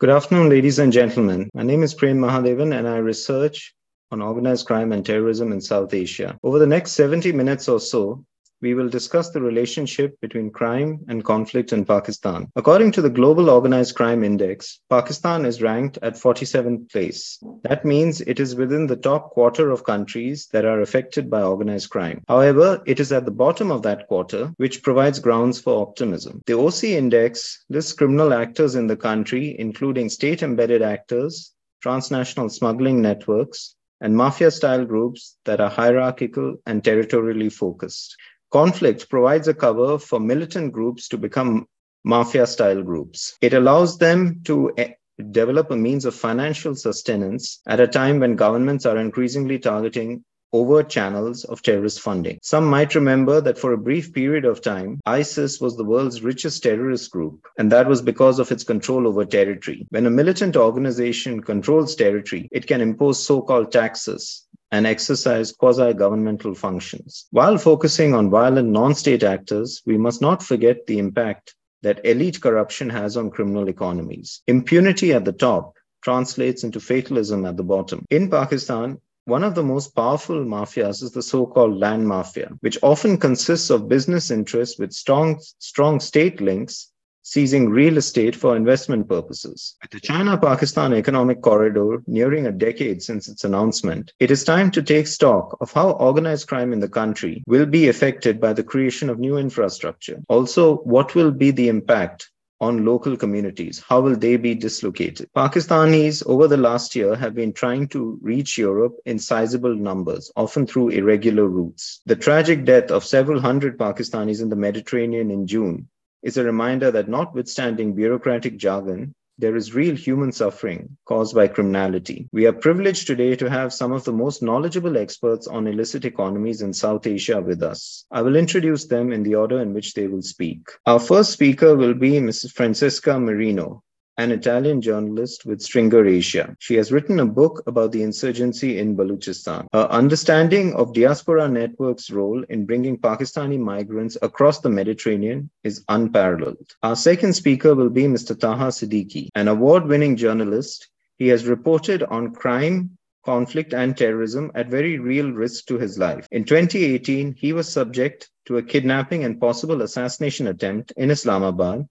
[0.00, 1.50] Good afternoon, ladies and gentlemen.
[1.54, 3.74] My name is Prem Mahadevan, and I research
[4.12, 6.38] on organized crime and terrorism in South Asia.
[6.44, 8.24] Over the next 70 minutes or so,
[8.60, 12.50] we will discuss the relationship between crime and conflict in Pakistan.
[12.56, 17.38] According to the Global Organized Crime Index, Pakistan is ranked at 47th place.
[17.62, 21.90] That means it is within the top quarter of countries that are affected by organized
[21.90, 22.22] crime.
[22.28, 26.42] However, it is at the bottom of that quarter, which provides grounds for optimism.
[26.46, 33.00] The OC Index lists criminal actors in the country, including state embedded actors, transnational smuggling
[33.00, 38.16] networks, and mafia style groups that are hierarchical and territorially focused.
[38.50, 41.66] Conflict provides a cover for militant groups to become
[42.04, 43.36] mafia style groups.
[43.42, 44.92] It allows them to eh,
[45.30, 50.88] develop a means of financial sustenance at a time when governments are increasingly targeting overt
[50.88, 52.38] channels of terrorist funding.
[52.42, 56.62] Some might remember that for a brief period of time, ISIS was the world's richest
[56.62, 59.86] terrorist group, and that was because of its control over territory.
[59.90, 65.92] When a militant organization controls territory, it can impose so called taxes, and exercise quasi
[65.94, 67.26] governmental functions.
[67.30, 72.40] While focusing on violent non state actors, we must not forget the impact that elite
[72.40, 74.42] corruption has on criminal economies.
[74.46, 78.04] Impunity at the top translates into fatalism at the bottom.
[78.10, 83.18] In Pakistan, one of the most powerful mafias is the so-called land mafia, which often
[83.18, 86.90] consists of business interests with strong, strong state links
[87.30, 89.76] seizing real estate for investment purposes.
[89.82, 94.70] With the China Pakistan Economic Corridor nearing a decade since its announcement, it is time
[94.70, 98.62] to take stock of how organized crime in the country will be affected by the
[98.62, 100.22] creation of new infrastructure.
[100.30, 102.30] Also, what will be the impact
[102.62, 103.84] on local communities?
[103.86, 105.28] How will they be dislocated?
[105.36, 110.66] Pakistanis over the last year have been trying to reach Europe in sizable numbers, often
[110.66, 112.00] through irregular routes.
[112.06, 115.88] The tragic death of several hundred Pakistanis in the Mediterranean in June
[116.22, 122.28] is a reminder that notwithstanding bureaucratic jargon, there is real human suffering caused by criminality.
[122.32, 126.60] We are privileged today to have some of the most knowledgeable experts on illicit economies
[126.60, 128.04] in South Asia with us.
[128.10, 130.66] I will introduce them in the order in which they will speak.
[130.86, 132.52] Our first speaker will be Mrs.
[132.52, 133.84] Francesca Marino
[134.18, 136.56] an Italian journalist with Stringer Asia.
[136.58, 139.68] She has written a book about the insurgency in Baluchistan.
[139.72, 146.66] Her understanding of diaspora network's role in bringing Pakistani migrants across the Mediterranean is unparalleled.
[146.82, 148.38] Our second speaker will be Mr.
[148.38, 150.88] Taha Siddiqui, an award-winning journalist.
[151.16, 156.26] He has reported on crime, conflict and terrorism at very real risk to his life.
[156.32, 161.86] In 2018, he was subject to a kidnapping and possible assassination attempt in Islamabad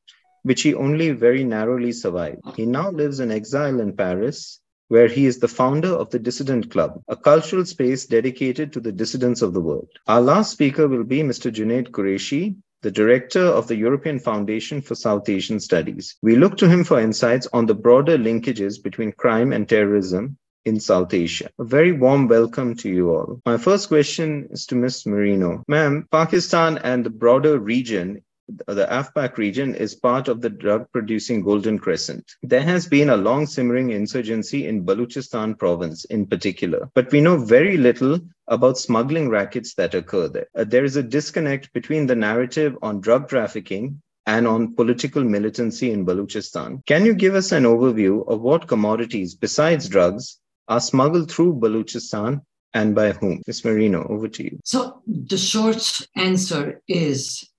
[0.47, 2.39] which he only very narrowly survived.
[2.55, 6.71] He now lives in exile in Paris, where he is the founder of the Dissident
[6.71, 9.89] Club, a cultural space dedicated to the dissidents of the world.
[10.07, 11.51] Our last speaker will be Mr.
[11.51, 16.15] Junaid Qureshi, the director of the European Foundation for South Asian Studies.
[16.21, 20.79] We look to him for insights on the broader linkages between crime and terrorism in
[20.79, 21.49] South Asia.
[21.59, 23.41] A very warm welcome to you all.
[23.45, 25.05] My first question is to Ms.
[25.05, 25.63] Marino.
[25.67, 31.41] Ma'am, Pakistan and the broader region the AfPak region is part of the drug producing
[31.41, 32.35] Golden Crescent.
[32.41, 37.37] There has been a long simmering insurgency in Baluchistan province in particular, but we know
[37.37, 40.47] very little about smuggling rackets that occur there.
[40.55, 45.91] Uh, there is a disconnect between the narrative on drug trafficking and on political militancy
[45.91, 46.85] in Baluchistan.
[46.85, 52.41] Can you give us an overview of what commodities besides drugs are smuggled through Baluchistan
[52.73, 53.41] and by whom?
[53.47, 53.63] Ms.
[53.63, 54.59] Marino, over to you.
[54.63, 57.49] So the short answer is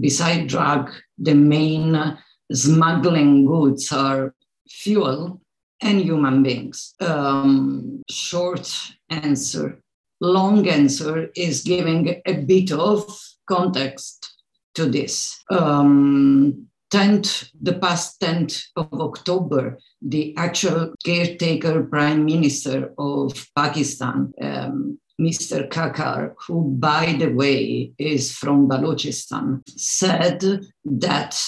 [0.00, 2.18] beside drug, the main
[2.52, 4.34] smuggling goods are
[4.68, 5.40] fuel
[5.80, 6.94] and human beings.
[7.00, 8.74] Um, short
[9.08, 9.80] answer.
[10.20, 14.34] Long answer is giving a bit of context
[14.74, 15.42] to this.
[15.50, 24.98] Um, 10th, the past 10th of October, the actual caretaker prime minister of Pakistan, um,
[25.20, 25.68] Mr.
[25.68, 30.40] Kakar, who, by the way, is from Balochistan, said
[30.84, 31.42] that,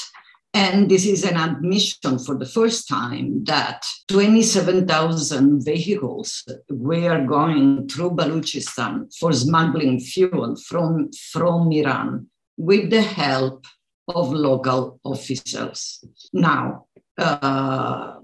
[0.52, 8.10] and this is an admission for the first time, that 27,000 vehicles were going through
[8.10, 12.26] Balochistan for smuggling fuel from, from Iran
[12.56, 13.66] with the help
[14.08, 16.04] of local officials.
[16.32, 18.14] Now, uh,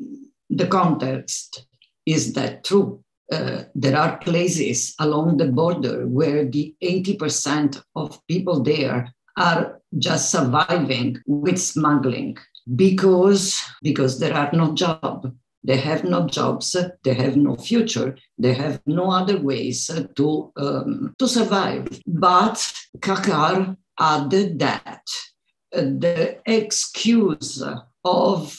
[0.50, 1.66] the context
[2.04, 8.62] is that true uh, there are places along the border where the 80% of people
[8.62, 12.36] there are just surviving with smuggling
[12.74, 15.28] because because there are no jobs
[15.62, 21.14] they have no jobs they have no future they have no other ways to um,
[21.18, 22.00] to survive.
[22.06, 25.06] But kakar added that.
[25.72, 27.62] The excuse
[28.04, 28.58] of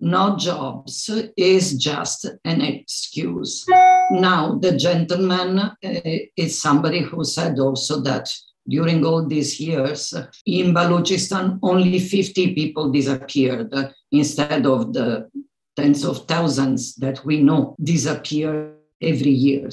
[0.00, 3.64] not jobs, is just an excuse.
[4.10, 8.32] Now, the gentleman uh, is somebody who said also that
[8.68, 10.14] during all these years,
[10.46, 13.72] in Balochistan, only 50 people disappeared
[14.12, 15.28] instead of the
[15.74, 19.70] tens of thousands that we know disappear every year.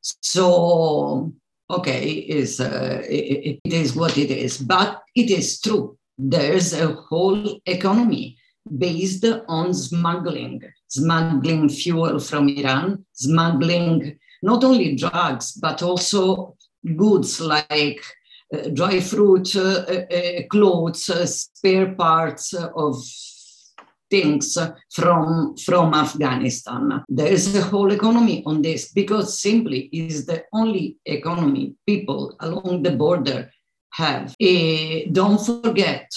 [0.00, 1.32] So,
[1.70, 5.98] okay, is uh, it, it is what it is, but it is true.
[6.16, 8.38] There's a whole economy
[8.76, 16.56] based on smuggling, smuggling fuel from Iran, smuggling not only drugs, but also
[16.96, 18.02] goods like
[18.54, 22.96] uh, dry fruit, uh, uh, clothes, spare parts of
[24.10, 24.56] things
[24.90, 27.04] from, from Afghanistan.
[27.08, 32.82] There is a whole economy on this because simply is the only economy people along
[32.82, 33.50] the border
[33.92, 34.34] have.
[34.40, 36.10] Uh, don't forget,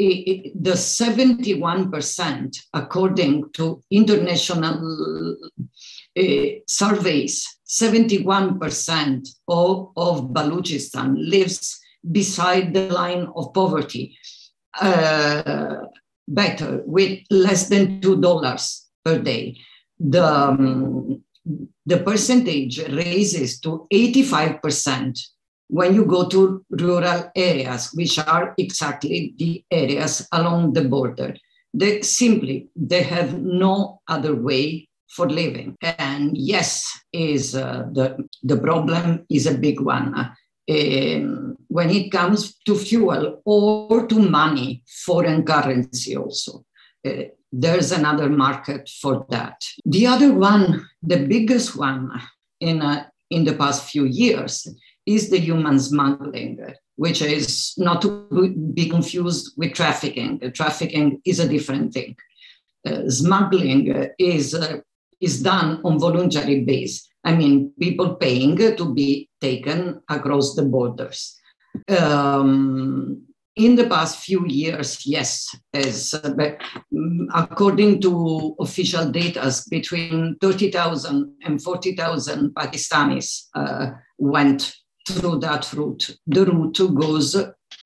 [0.00, 5.36] Balochistan the 71%, according to international
[6.18, 6.22] uh,
[6.66, 11.78] surveys, 71% of, of Balochistan lives
[12.10, 14.16] beside the line of poverty,
[14.80, 15.76] uh,
[16.26, 19.56] better, with less than $2 per day.
[19.98, 21.22] The, um,
[21.84, 25.20] the percentage raises to 85%
[25.70, 31.34] when you go to rural areas, which are exactly the areas along the border,
[31.72, 35.76] they simply they have no other way for living.
[35.82, 40.14] And yes, is uh, the the problem is a big one.
[40.70, 46.64] Um, when it comes to fuel or to money, foreign currency also.
[47.04, 49.60] Uh, there's another market for that.
[49.84, 52.10] The other one, the biggest one
[52.60, 54.68] in, uh, in the past few years,
[55.14, 56.58] is the human smuggling,
[56.96, 58.10] which is not to
[58.74, 60.40] be confused with trafficking.
[60.54, 62.16] Trafficking is a different thing.
[62.86, 64.78] Uh, smuggling is, uh,
[65.20, 67.08] is done on voluntary base.
[67.24, 71.36] I mean, people paying to be taken across the borders.
[71.88, 76.30] Um, in the past few years, yes, as uh,
[76.92, 84.74] mm, according to official data, between 30,000 and 40,000 Pakistanis uh, went
[85.08, 86.16] through that route.
[86.26, 87.36] The route goes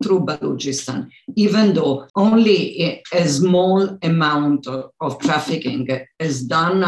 [0.02, 5.88] through Balochistan, even though only a small amount of, trafficking
[6.18, 6.82] is done,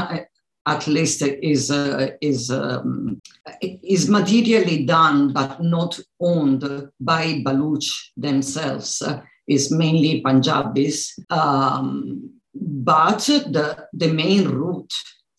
[0.67, 3.21] at least is, uh, is, um,
[3.63, 7.85] is materially done, but not owned by Baloch
[8.17, 11.17] themselves, uh, is mainly Punjabis.
[11.31, 14.93] Um, but the, the main route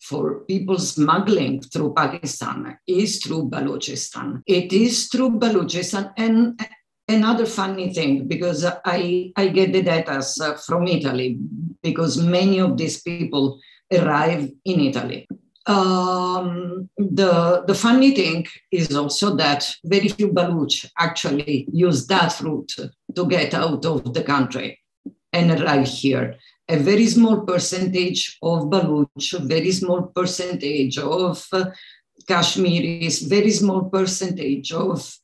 [0.08, 4.42] for people smuggling through Pakistan is through Balochistan.
[4.46, 6.12] It is through Balochistan.
[6.16, 6.60] And
[7.06, 10.22] another funny thing, because I, I get the data
[10.66, 11.38] from Italy,
[11.82, 13.60] because many of these people
[13.92, 15.28] arrive in Italy.
[15.66, 22.72] Um, the, the funny thing is also that very few Baloch actually use that route
[23.14, 24.78] to get out of the country
[25.34, 26.36] and arrive here
[26.68, 29.10] a very small percentage of Baloch,
[29.42, 31.66] very small percentage of uh,
[32.26, 35.14] Kashmiris, very small percentage of,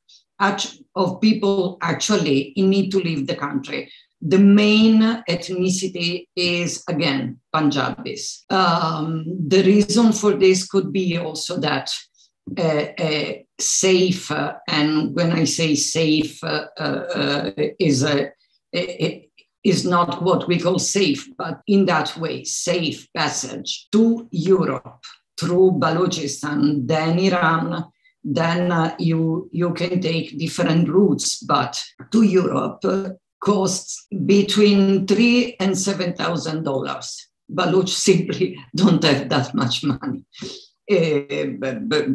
[0.97, 3.91] of people actually need to leave the country.
[4.23, 8.45] The main ethnicity is, again, Punjabis.
[8.49, 11.91] Um, the reason for this could be also that
[12.59, 18.31] uh, uh, safe, uh, and when I say safe, uh, uh, is a,
[19.65, 25.03] is not what we call safe, but in that way, safe passage to Europe
[25.41, 27.87] through Balochistan, then Iran,
[28.23, 35.57] then uh, you, you can take different routes, but to Europe uh, costs between three
[35.61, 37.29] and seven thousand dollars.
[37.49, 40.25] Baloch simply don't have that much money.
[40.91, 42.07] Uh, but, but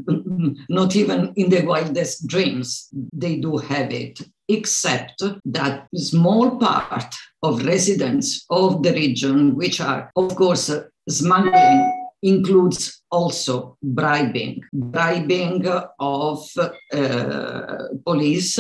[0.70, 7.66] not even in the wildest dreams they do have it except that small part of
[7.66, 15.66] residents of the region, which are, of course, uh, smuggling includes also bribing, bribing
[16.00, 18.60] of uh, police,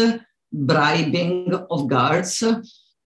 [0.53, 2.43] bribing of guards,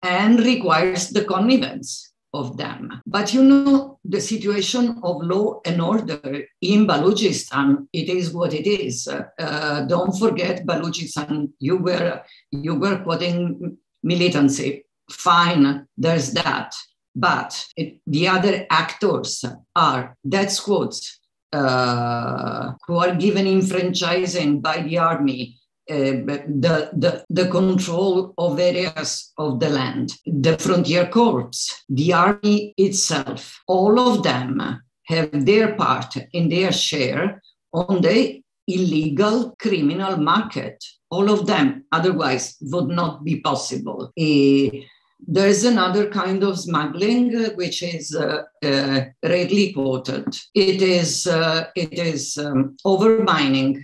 [0.03, 3.01] and requires the connivance of them.
[3.05, 8.67] But you know, the situation of law and order in Balochistan, it is what it
[8.67, 9.07] is.
[9.07, 12.21] Uh, don't forget Balochistan, you were,
[12.51, 14.85] you were quoting militancy.
[15.09, 16.73] Fine, there's that.
[17.15, 21.19] But it, the other actors are death squads
[21.51, 29.59] uh, who are given enfranchising by the army the, the, the control of areas of
[29.59, 31.51] the land, the frontier corps,
[31.89, 37.41] the army itself, all of them have their part in their share
[37.73, 40.83] on the illegal criminal market.
[41.09, 44.11] All of them, otherwise, would not be possible.
[44.19, 44.79] Uh,
[45.25, 50.25] there's another kind of smuggling uh, which is uh, uh, rarely quoted.
[50.53, 53.81] It is uh, it is um, overmining,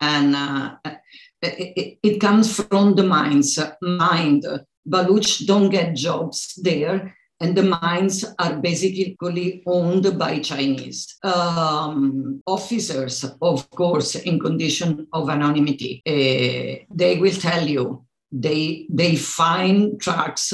[0.00, 0.74] and uh,
[1.42, 3.58] it, it, comes from the mines.
[3.80, 4.44] Mind
[4.88, 13.24] Baluch don't get jobs there, and the mines are basically owned by Chinese um, officers,
[13.40, 16.02] of course, in condition of anonymity.
[16.06, 20.52] Uh, they will tell you they they find trucks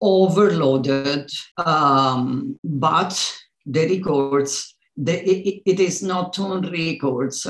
[0.00, 3.34] overloaded, um, but
[3.66, 7.46] the records the, it, it is not on records.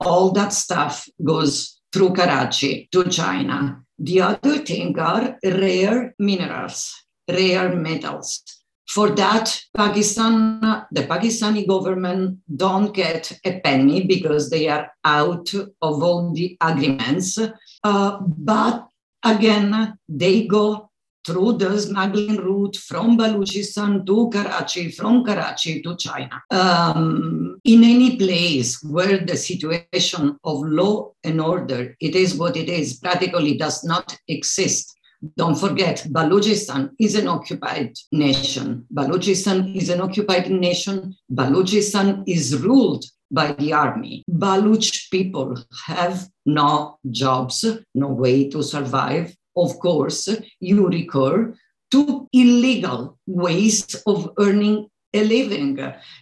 [0.00, 3.82] All that stuff goes through Karachi to China.
[3.98, 8.42] The other thing are rare minerals rare metals.
[8.88, 10.60] For that, Pakistan,
[10.92, 17.36] the Pakistani government don't get a penny because they are out of all the agreements.
[17.82, 18.86] Uh, but
[19.24, 20.90] again, they go
[21.26, 26.40] through the smuggling route from Balochistan to Karachi, from Karachi to China.
[26.50, 32.68] Um, in any place where the situation of law and order, it is what it
[32.68, 34.96] is, practically does not exist,
[35.36, 38.86] don't forget, Balochistan is an occupied nation.
[38.92, 41.16] Balochistan is an occupied nation.
[41.32, 44.24] Balochistan is ruled by the army.
[44.30, 45.56] Baluch people
[45.86, 47.64] have no jobs,
[47.94, 49.34] no way to survive.
[49.56, 50.28] Of course,
[50.60, 51.54] you recur
[51.90, 55.80] to illegal ways of earning a living.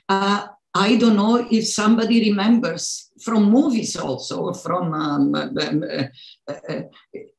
[0.09, 6.81] Uh, I don't know if somebody remembers from movies also, from um, um uh, uh,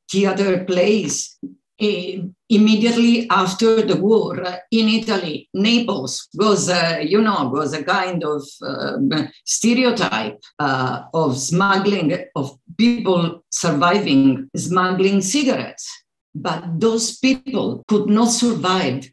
[0.09, 1.37] theater plays
[1.81, 2.17] uh,
[2.49, 4.37] immediately after the war
[4.71, 5.49] in Italy.
[5.53, 9.09] Naples was, uh, you know, was a kind of um,
[9.45, 15.89] stereotype uh, of smuggling, of people surviving smuggling cigarettes.
[16.33, 19.09] But those people could not survive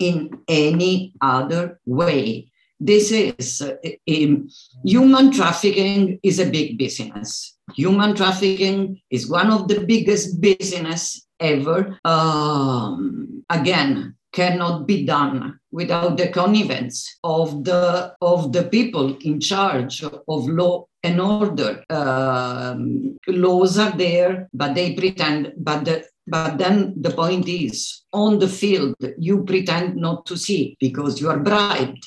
[0.00, 2.50] in any other way.
[2.80, 3.76] This is uh,
[4.08, 4.48] um,
[4.84, 11.98] human trafficking is a big business Human trafficking is one of the biggest business ever.
[12.04, 20.02] Um, again, cannot be done without the connivance of the of the people in charge
[20.02, 21.82] of law and order.
[21.90, 25.52] Um, laws are there, but they pretend.
[25.58, 30.76] But the but then the point is, on the field, you pretend not to see
[30.78, 32.06] because you are bribed.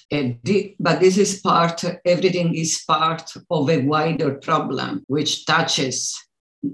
[0.79, 6.15] but this is part, everything is part of a wider problem which touches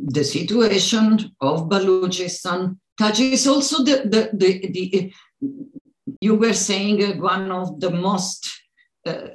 [0.06, 5.14] the situation of Balochistan, touches also the, the, the, the
[6.20, 8.50] you were saying one of the most
[9.06, 9.30] uh,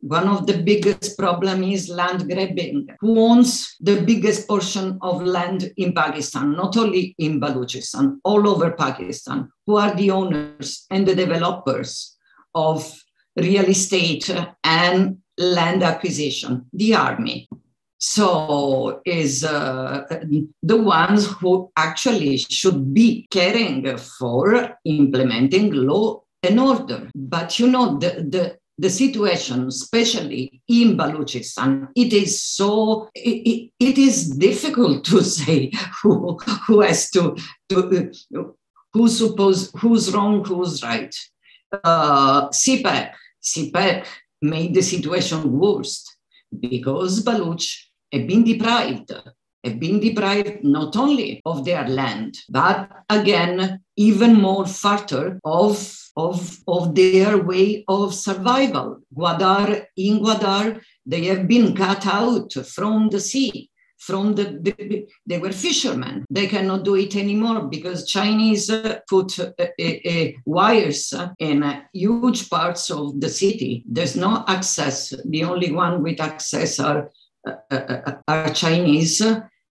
[0.00, 2.86] one of the biggest problem is land grabbing.
[3.00, 8.70] Who owns the biggest portion of land in Pakistan, not only in Balochistan, all over
[8.72, 9.50] Pakistan?
[9.66, 12.16] Who are the owners and the developers
[12.54, 12.94] of
[13.36, 14.30] real estate
[14.62, 16.66] and land acquisition?
[16.72, 17.48] The army.
[17.98, 20.04] So is uh,
[20.62, 27.10] the ones who actually should be caring for implementing law and order.
[27.14, 33.98] But you know, the, the the situation, especially in Balochistan, it is so, it, it
[33.98, 37.36] is difficult to say who, who has to,
[37.68, 38.12] to
[38.92, 41.14] who's suppose, who's wrong, who's right.
[41.84, 44.06] Uh, CPEC
[44.40, 46.16] made the situation worse
[46.60, 49.12] because Baluch had been deprived
[49.64, 56.58] have been deprived not only of their land, but again, even more further of, of,
[56.66, 59.00] of their way of survival.
[59.14, 63.70] Gwadar, in Gwadar, they have been cut out from the sea.
[64.00, 66.24] From the, the they were fishermen.
[66.30, 72.48] They cannot do it anymore because Chinese uh, put uh, uh, uh wires in huge
[72.48, 73.82] parts of the city.
[73.88, 75.12] There's no access.
[75.24, 77.08] The only one with access are uh, uh,
[78.28, 79.22] are Chinese.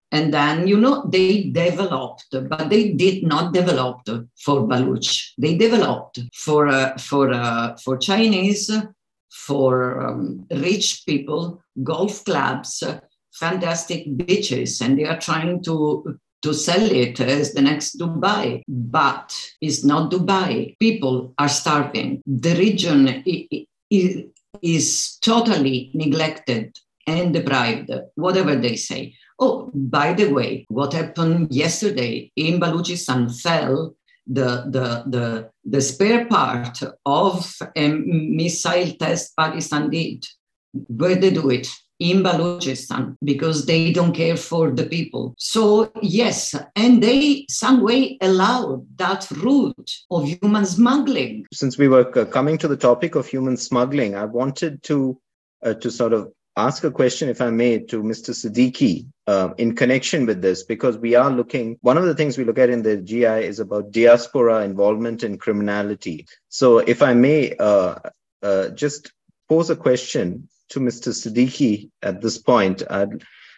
[0.09, 4.07] And then, you know, they developed, but they did not develop
[4.43, 5.31] for Baluch.
[5.37, 8.71] They developed for, uh, for, uh, for Chinese,
[9.29, 13.01] for um, rich people, golf clubs, uh,
[13.33, 19.35] fantastic beaches, and they are trying to to sell it as the next Dubai, but
[19.59, 20.77] it's not Dubai.
[20.79, 22.21] People are starving.
[22.27, 23.23] The region
[24.61, 29.15] is totally neglected and deprived, whatever they say.
[29.39, 33.95] Oh, by the way, what happened yesterday in Balochistan fell
[34.27, 40.25] the, the, the, the spare part of a missile test Pakistan did.
[40.73, 41.67] Where they do it?
[41.99, 45.33] in Balochistan because they don't care for the people.
[45.37, 51.45] So, yes, and they some way allow that route of human smuggling.
[51.51, 55.19] Since we were coming to the topic of human smuggling, I wanted to
[55.63, 58.33] uh, to sort of ask a question, if I may, to Mr.
[58.33, 62.43] Siddiqui uh, in connection with this, because we are looking, one of the things we
[62.43, 66.25] look at in the GI is about diaspora involvement in criminality.
[66.49, 67.95] So, if I may uh,
[68.41, 69.13] uh, just
[69.47, 71.13] pose a question to Mr.
[71.13, 72.83] Siddiqui at this point.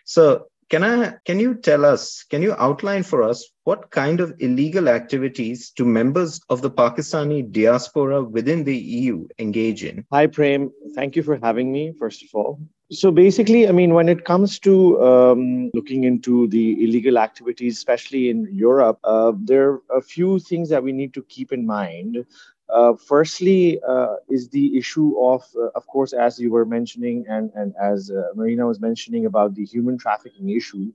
[0.06, 4.36] so, can I can you tell us, can you outline for us what kind of
[4.40, 10.06] illegal activities do members of the Pakistani diaspora within the EU engage in?
[10.12, 10.72] Hi, Prem.
[10.94, 12.60] Thank you for having me, first of all.
[12.92, 18.32] So basically, I mean, when it comes to um, looking into the illegal activities, especially
[18.32, 22.26] in Europe, uh, there are a few things that we need to keep in mind.
[22.68, 27.52] Uh, firstly, uh, is the issue of, uh, of course, as you were mentioning, and,
[27.54, 30.92] and as uh, Marina was mentioning about the human trafficking issue.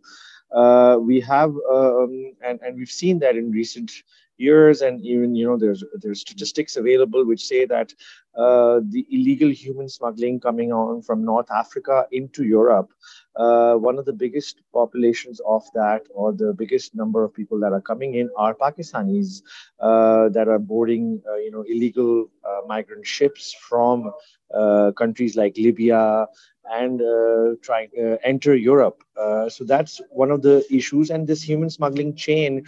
[0.50, 3.90] Uh, we have, um, and, and we've seen that in recent
[4.36, 7.92] years, and even you know, there's there's statistics available which say that
[8.36, 12.90] uh, the illegal human smuggling coming on from North Africa into Europe
[13.36, 17.72] uh, one of the biggest populations of that, or the biggest number of people that
[17.72, 19.42] are coming in, are Pakistanis
[19.80, 24.12] uh, that are boarding, uh, you know, illegal uh, migrant ships from
[24.54, 26.26] uh, countries like Libya
[26.70, 29.02] and uh, trying to enter Europe.
[29.48, 31.10] so that's one of the issues.
[31.10, 32.64] And this human smuggling chain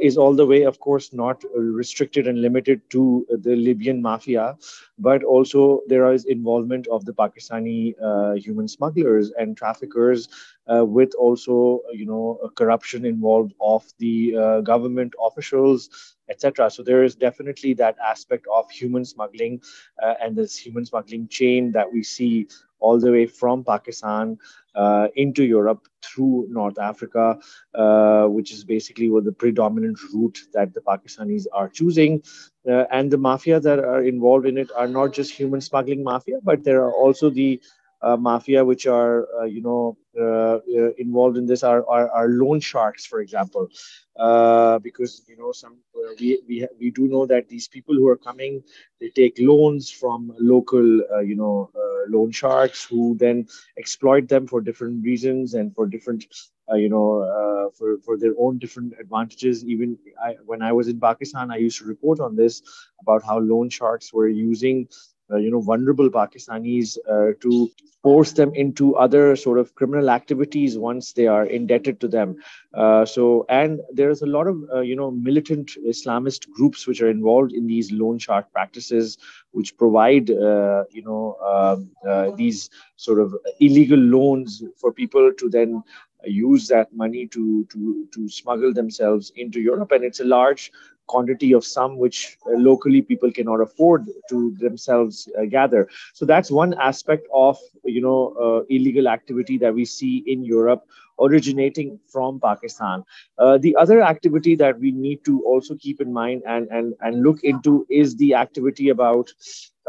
[0.00, 4.56] is all the way, of course, not restricted and limited to the Libyan mafia,
[5.00, 7.94] but also there is involvement of the Pakistani
[8.36, 10.28] human smugglers and traffickers
[10.70, 17.02] uh, with also you know corruption involved of the uh, government officials etc so there
[17.02, 19.60] is definitely that aspect of human smuggling
[20.02, 22.46] uh, and this human smuggling chain that we see
[22.80, 24.38] all the way from pakistan
[24.74, 27.38] uh, into europe through north africa
[27.74, 32.22] uh, which is basically what the predominant route that the pakistanis are choosing.
[32.68, 36.36] Uh, and the mafia that are involved in it are not just human smuggling mafia
[36.42, 37.58] but there are also the
[38.02, 42.28] uh, mafia which are uh, you know uh, uh involved in this are, are, are
[42.28, 43.68] loan sharks for example.
[44.18, 45.78] Uh, because you know some
[46.18, 48.62] we, we we do know that these people who are coming
[49.00, 50.84] they take loans from local
[51.22, 51.70] you know
[52.08, 53.46] loan sharks who then
[53.78, 56.26] exploit them for different reasons and for different
[56.74, 59.64] you know for for their own different advantages.
[59.64, 62.62] Even I, when i was in pakistan i used to report on this
[63.00, 64.86] about how loan sharks were using
[65.36, 67.70] you know vulnerable Pakistanis uh, to
[68.02, 72.36] force them into other sort of criminal activities once they are indebted to them.
[72.72, 77.10] Uh, so and there is a lot of you know militant Islamist groups which are
[77.10, 79.18] involved in these loan shark practices,
[79.50, 85.82] which provide you know um, these sort of illegal loans for people to then
[86.24, 90.72] use that money to to to smuggle themselves into Europe, and it's a large
[91.12, 95.88] quantity of some which uh, locally people cannot afford to themselves uh, gather.
[96.12, 100.86] So that's one aspect of you know uh, illegal activity that we see in Europe
[101.20, 103.04] originating from Pakistan.
[103.38, 107.22] Uh, the other activity that we need to also keep in mind and, and, and
[107.22, 109.30] look into is the activity about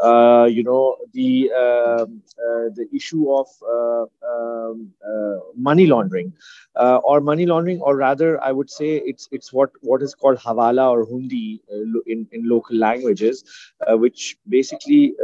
[0.02, 6.32] uh, you know the uh, uh, the issue of uh, um, uh, money laundering
[6.76, 10.38] uh, or money laundering or rather i would say it's it's what what is called
[10.38, 11.60] hawala or hundi
[12.06, 13.44] in in local languages
[14.04, 15.14] which basically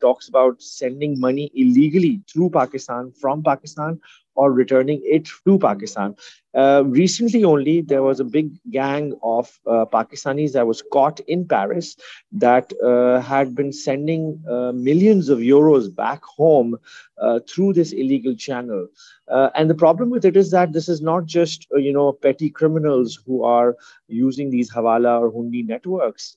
[0.00, 4.00] talks about sending money illegally through pakistan from pakistan
[4.34, 6.14] or returning it to Pakistan.
[6.54, 11.46] Uh, recently, only there was a big gang of uh, Pakistanis that was caught in
[11.46, 11.96] Paris
[12.30, 16.76] that uh, had been sending uh, millions of euros back home
[17.22, 18.86] uh, through this illegal channel.
[19.28, 22.50] Uh, and the problem with it is that this is not just you know petty
[22.50, 23.74] criminals who are
[24.08, 26.36] using these hawala or hundi networks.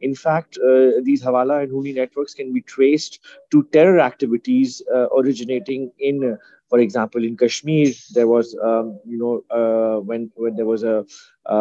[0.00, 0.58] in fact,
[1.04, 3.20] these hawala and hundi networks can be traced
[3.50, 4.82] to terror activities
[5.16, 6.36] originating in
[6.72, 11.04] for example, in Kashmir, there was, um, you know, uh, when when there was a,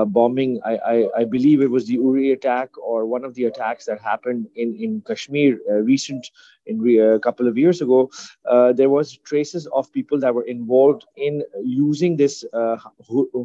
[0.05, 3.85] bombing, I, I, I believe it was the Uri attack or one of the attacks
[3.87, 6.29] that happened in in Kashmir, uh, recent
[6.65, 8.09] in a couple of years ago.
[8.49, 12.77] Uh, there was traces of people that were involved in using this uh,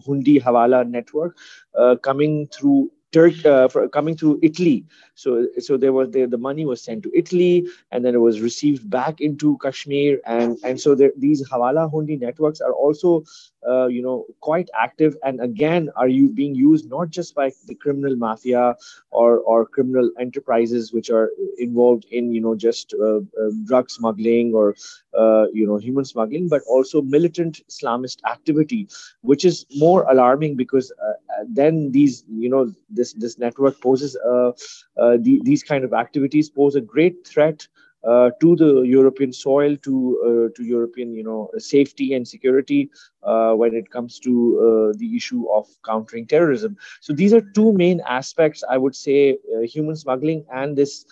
[0.07, 1.37] Hundi Hawala network,
[1.77, 4.79] uh, coming through Turk uh, for coming to Italy.
[5.15, 5.29] So
[5.67, 7.55] so there was the, the money was sent to Italy
[7.91, 12.17] and then it was received back into Kashmir and and so there, these Hawala Hundi
[12.21, 13.25] networks are also
[13.69, 15.17] uh, you know quite active.
[15.23, 18.77] And again are you being used not just by the criminal mafia
[19.11, 24.53] or or criminal enterprises which are involved in you know just uh, uh, drug smuggling
[24.55, 24.75] or
[25.19, 28.89] uh, you know human smuggling but also militant islamist activity
[29.23, 34.17] which is more alarming because uh, uh, then these you know this this network poses
[34.97, 37.67] the, these kind of activities pose a great threat
[38.05, 42.91] uh, to the European soil, to uh, to European, you know, safety and security
[43.23, 44.33] uh, when it comes to
[44.93, 46.77] uh, the issue of countering terrorism.
[47.01, 51.05] So these are two main aspects, I would say, human smuggling and this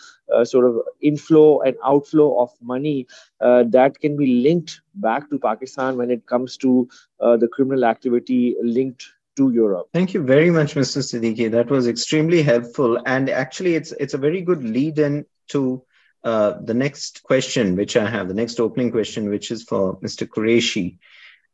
[0.45, 3.07] sort of inflow and outflow of money
[3.41, 9.05] that can be linked back to Pakistan when it comes to the criminal activity linked
[9.37, 9.89] to Europe.
[9.93, 11.03] Thank you very much, Mr.
[11.03, 11.51] Siddiqui.
[11.51, 15.83] That was extremely helpful, and actually, it's it's a very good lead-in to
[16.25, 20.27] uh, the next question, which I have, the next opening question, which is for Mr.
[20.27, 20.99] Qureshi.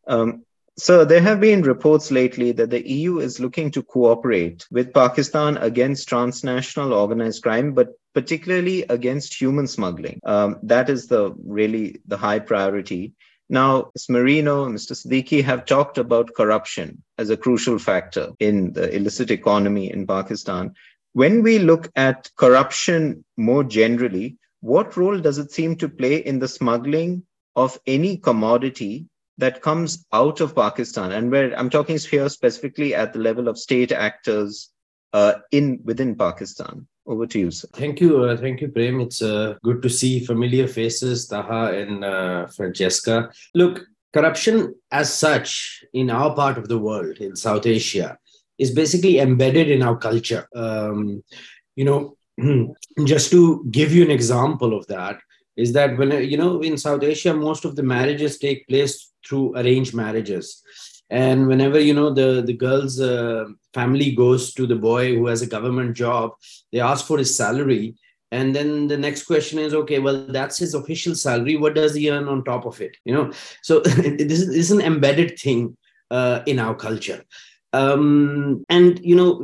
[0.06, 0.44] Um,
[0.78, 5.56] so there have been reports lately that the EU is looking to cooperate with Pakistan
[5.58, 10.20] against transnational organized crime, but particularly against human smuggling.
[10.24, 13.12] Um, that is the really the high priority.
[13.48, 14.08] Now, Ms.
[14.08, 14.92] Marino and Mr.
[14.94, 20.74] Siddiqui have talked about corruption as a crucial factor in the illicit economy in Pakistan.
[21.12, 26.38] When we look at corruption more generally, what role does it seem to play in
[26.38, 27.22] the smuggling
[27.56, 29.06] of any commodity
[29.38, 31.12] that comes out of Pakistan?
[31.12, 34.70] And where I'm talking here specifically at the level of state actors
[35.12, 36.86] uh, in within Pakistan.
[37.06, 37.66] Over to you, sir.
[37.72, 39.00] Thank you, uh, thank you, Prem.
[39.00, 43.30] It's uh, good to see familiar faces, Taha and uh, Francesca.
[43.54, 48.18] Look, corruption as such in our part of the world, in South Asia,
[48.58, 50.46] is basically embedded in our culture.
[50.54, 51.24] Um,
[51.74, 52.16] you know,
[53.04, 55.20] just to give you an example of that
[55.56, 59.56] is that when you know in south asia most of the marriages take place through
[59.56, 60.62] arranged marriages.
[61.10, 65.42] And whenever you know the the girl's uh, family goes to the boy who has
[65.42, 66.32] a government job
[66.72, 67.96] they ask for his salary.
[68.32, 71.56] And then the next question is okay well that's his official salary.
[71.56, 72.96] What does he earn on top of it?
[73.04, 73.32] You know?
[73.62, 75.76] So this is, this is an embedded thing
[76.10, 77.24] uh, in our culture
[77.72, 79.34] um, and you know,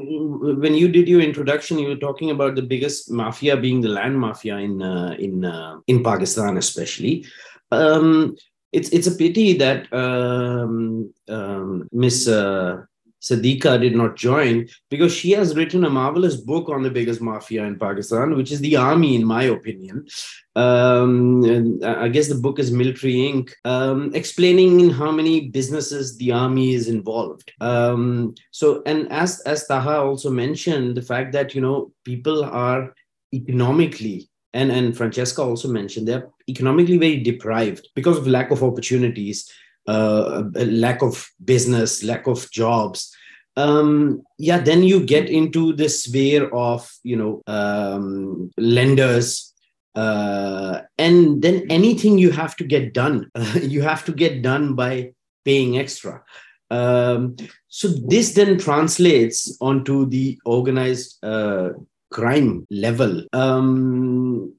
[0.59, 4.19] when you did your introduction, you were talking about the biggest mafia being the land
[4.19, 7.25] mafia in uh, in uh, in Pakistan, especially.
[7.71, 8.37] Um,
[8.73, 12.83] it's it's a pity that um, um, Miss uh,
[13.27, 17.65] Siddiqa did not join because she has written a marvelous book on the biggest mafia
[17.65, 20.07] in Pakistan, which is the army, in my opinion.
[20.55, 26.33] Um, I guess the book is Military Inc., um, explaining in how many businesses the
[26.33, 27.53] army is involved.
[27.61, 32.95] Um, so, and as as Taha also mentioned, the fact that you know people are
[33.35, 39.51] economically and and Francesca also mentioned they're economically very deprived because of lack of opportunities
[39.87, 43.17] uh, lack of business, lack of jobs,
[43.57, 49.53] um, yeah, then you get into the sphere of you know um, lenders,
[49.95, 53.31] uh, and then anything you have to get done,
[53.63, 55.13] you have to get done by
[55.45, 56.23] paying extra.
[56.71, 57.37] Um,
[57.69, 61.71] so this then translates onto the organized uh,
[62.11, 63.25] crime level.
[63.33, 64.53] Um,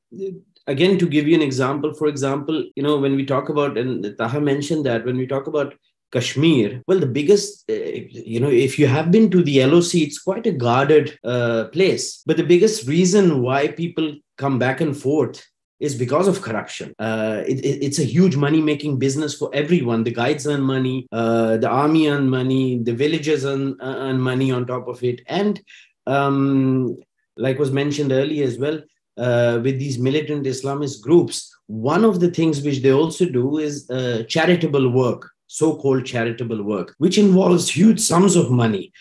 [0.67, 4.15] again to give you an example for example you know when we talk about and
[4.17, 5.73] taha mentioned that when we talk about
[6.13, 10.19] Kashmir, well, the biggest, uh, you know, if you have been to the LOC, it's
[10.19, 12.23] quite a guarded uh, place.
[12.25, 15.45] But the biggest reason why people come back and forth
[15.79, 16.93] is because of corruption.
[16.97, 20.03] Uh, it, it, it's a huge money making business for everyone.
[20.03, 24.65] The guides earn money, uh, the army earn money, the villagers earn, earn money on
[24.65, 25.21] top of it.
[25.27, 25.61] And
[26.07, 26.97] um,
[27.35, 28.81] like was mentioned earlier as well,
[29.17, 33.89] uh, with these militant Islamist groups, one of the things which they also do is
[33.89, 38.91] uh, charitable work, so called charitable work, which involves huge sums of money.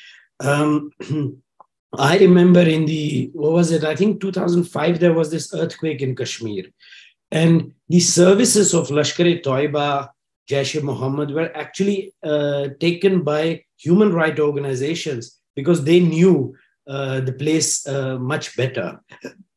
[0.40, 0.90] Um,
[1.98, 3.85] I remember in the, what was it?
[3.85, 6.64] I think 2005, there was this earthquake in Kashmir.
[7.31, 10.09] And the services of Lashkar-e Toiba,
[10.48, 16.55] Jaish Muhammad were actually uh, taken by human rights organizations because they knew
[16.87, 19.00] uh, the place uh, much better.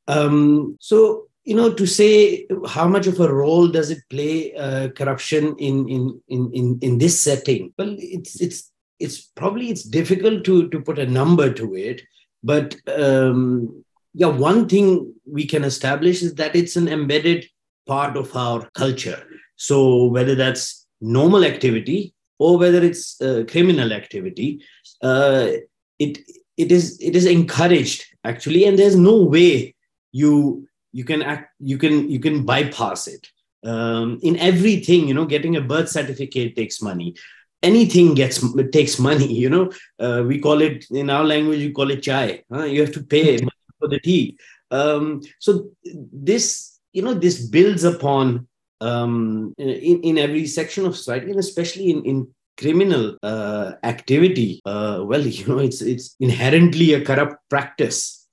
[0.10, 4.90] Um, so, you know, to say how much of a role does it play uh,
[4.90, 7.74] corruption in, in in in in this setting?
[7.78, 12.02] Well, it's it's it's probably it's difficult to to put a number to it,
[12.44, 17.46] but um, yeah, one thing we can establish is that it's an embedded
[17.86, 19.24] part of our culture.
[19.56, 24.64] So whether that's normal activity or whether it's uh, criminal activity,
[25.04, 25.52] uh,
[26.00, 26.18] it
[26.58, 29.76] it is it is encouraged actually and there's no way
[30.12, 33.30] you you can act you can you can bypass it.
[33.64, 37.16] Um, in everything you know getting a birth certificate takes money.
[37.62, 39.72] Anything gets takes money you know.
[40.00, 42.64] Uh, we call it in our language you call it chai huh?
[42.64, 43.38] you have to pay
[43.80, 44.38] for the tea.
[44.72, 48.48] Um, so this you know this builds upon
[48.82, 54.62] um, in, in every section of society and especially in, in criminal uh, activity.
[54.66, 58.28] Uh, well you know it's it's inherently a corrupt practice.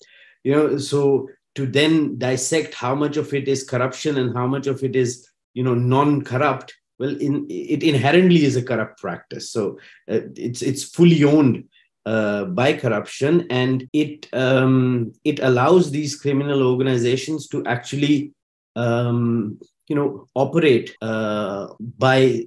[0.44, 4.66] You know so to then dissect how much of it is corruption and how much
[4.66, 9.50] of it is you know non-corrupt well in, it inherently is a corrupt practice.
[9.50, 9.78] So
[10.10, 11.64] uh, it's it's fully owned
[12.04, 18.32] uh, by corruption and it um, it allows these criminal organizations to actually
[18.76, 22.44] um, you know operate uh, by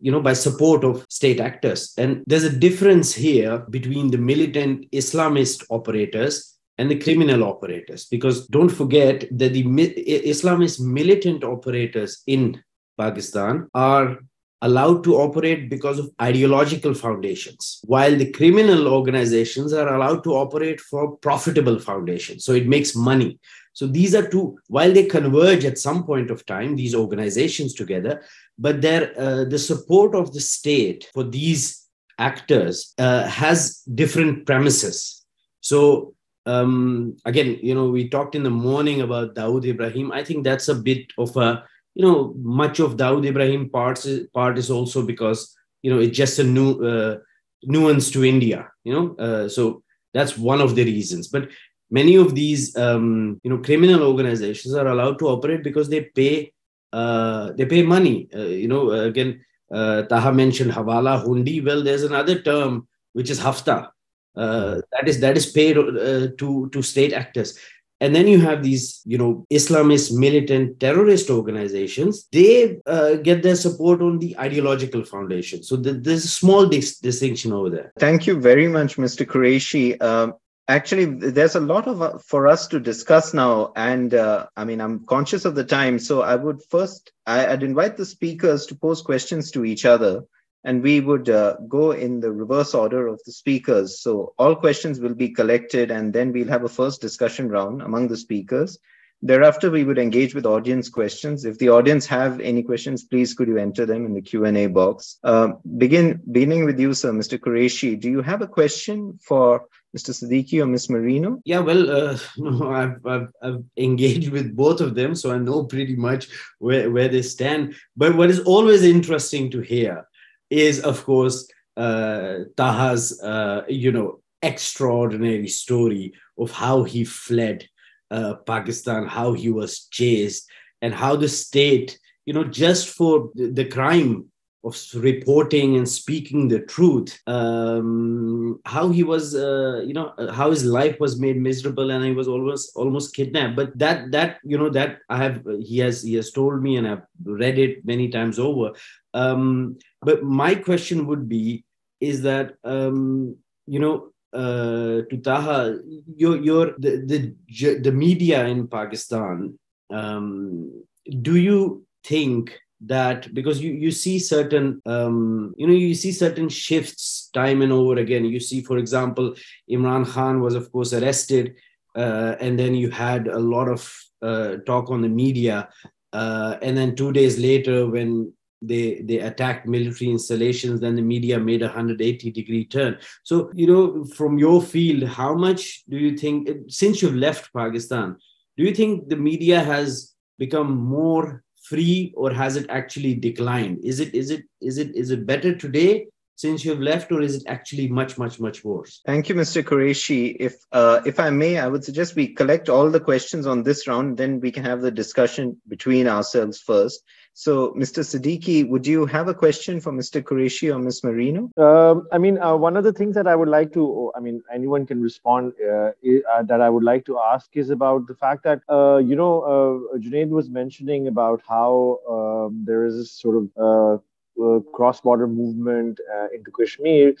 [0.00, 1.94] you know by support of state actors.
[1.98, 8.04] And there's a difference here between the militant islamist operators and the criminal operators.
[8.04, 12.62] Because don't forget that the Islamist militant operators in
[12.98, 14.18] Pakistan are
[14.62, 20.80] allowed to operate because of ideological foundations, while the criminal organizations are allowed to operate
[20.80, 22.44] for profitable foundations.
[22.44, 23.38] So it makes money.
[23.74, 28.22] So these are two, while they converge at some point of time, these organizations together,
[28.58, 31.86] but uh, the support of the state for these
[32.18, 35.26] actors uh, has different premises.
[35.60, 36.14] So
[36.46, 40.12] um, again, you know, we talked in the morning about Dawood Ibrahim.
[40.12, 44.56] I think that's a bit of a, you know, much of Dawood Ibrahim parts part
[44.56, 47.18] is also because you know it's just a new uh,
[47.64, 48.70] nuance to India.
[48.84, 49.82] You know, uh, so
[50.14, 51.28] that's one of the reasons.
[51.28, 51.50] But
[51.90, 56.52] many of these, um, you know, criminal organizations are allowed to operate because they pay,
[56.92, 58.28] uh, they pay money.
[58.34, 61.64] Uh, you know, again, uh, Taha mentioned Hawala Hundi.
[61.64, 63.90] Well, there's another term which is Hafta
[64.36, 67.58] uh, that is that is paid uh, to to state actors.
[67.98, 72.28] And then you have these you know islamist militant terrorist organizations.
[72.30, 75.62] They uh, get their support on the ideological foundation.
[75.62, 77.92] So th- there's a small dis- distinction over there.
[77.98, 80.00] Thank you very much mr qureshi.
[80.02, 80.34] Um,
[80.68, 83.72] actually there's a lot of uh, for us to discuss now.
[83.76, 85.98] And uh, i mean i'm conscious of the time.
[85.98, 90.22] So i would first I, i'd invite the speakers to pose questions to each other
[90.66, 94.00] and we would uh, go in the reverse order of the speakers.
[94.00, 98.08] So all questions will be collected, and then we'll have a first discussion round among
[98.08, 98.76] the speakers.
[99.22, 101.44] Thereafter, we would engage with audience questions.
[101.44, 105.18] If the audience have any questions, please could you enter them in the Q&A box.
[105.22, 107.38] Uh, begin beginning with you, sir, Mr.
[107.38, 107.98] Qureshi.
[107.98, 110.10] Do you have a question for Mr.
[110.10, 110.90] Siddiqui or Ms.
[110.90, 111.40] Marino?
[111.44, 112.18] Yeah, well, uh,
[112.66, 117.08] I've, I've, I've, engaged with both of them, so I know pretty much where, where
[117.08, 117.76] they stand.
[117.96, 120.04] But what is always interesting to hear
[120.50, 127.66] is, of course, uh, Taha's, uh, you know, extraordinary story of how he fled
[128.10, 130.48] uh, Pakistan, how he was chased,
[130.82, 134.26] and how the state, you know, just for the, crime
[134.64, 140.64] of reporting and speaking the truth, um, how he was, uh, you know, how his
[140.64, 143.56] life was made miserable, and he was almost almost kidnapped.
[143.56, 146.86] But that that you know that I have he has he has told me, and
[146.86, 148.72] I've read it many times over.
[149.14, 151.64] Um, but my question would be,
[152.00, 153.96] is that um, you know
[154.32, 155.78] uh, to Taha,
[156.16, 159.58] your your the, the the media in Pakistan.
[159.90, 160.84] Um,
[161.22, 162.52] do you think
[162.86, 167.72] that because you you see certain um, you know you see certain shifts time and
[167.72, 168.24] over again.
[168.24, 169.34] You see, for example,
[169.70, 171.54] Imran Khan was of course arrested,
[171.96, 173.80] uh, and then you had a lot of
[174.22, 175.68] uh, talk on the media,
[176.12, 181.38] uh, and then two days later when they they attacked military installations then the media
[181.38, 182.98] made a 180 degree turn.
[183.22, 188.16] So you know from your field how much do you think since you've left pakistan
[188.56, 193.84] do you think the media has become more free or has it actually declined?
[193.84, 197.34] Is it is it is it is it better today since you've left or is
[197.34, 199.00] it actually much much much worse?
[199.04, 200.36] Thank you mr qureshi.
[200.38, 203.86] If uh, if i may i would suggest we collect all the questions on this
[203.88, 207.02] round then we can have the discussion between ourselves first
[207.38, 208.02] so, Mr.
[208.02, 210.22] Siddiqui, would you have a question for Mr.
[210.22, 211.04] Qureshi or Ms.
[211.04, 211.50] Marino?
[211.58, 214.42] Um, I mean, uh, one of the things that I would like to, I mean,
[214.50, 215.90] anyone can respond, uh,
[216.32, 219.42] uh, that I would like to ask is about the fact that, uh, you know,
[219.42, 224.00] uh, Junaid was mentioning about how um, there is this sort of
[224.42, 227.14] uh, cross-border movement uh, into Kashmir,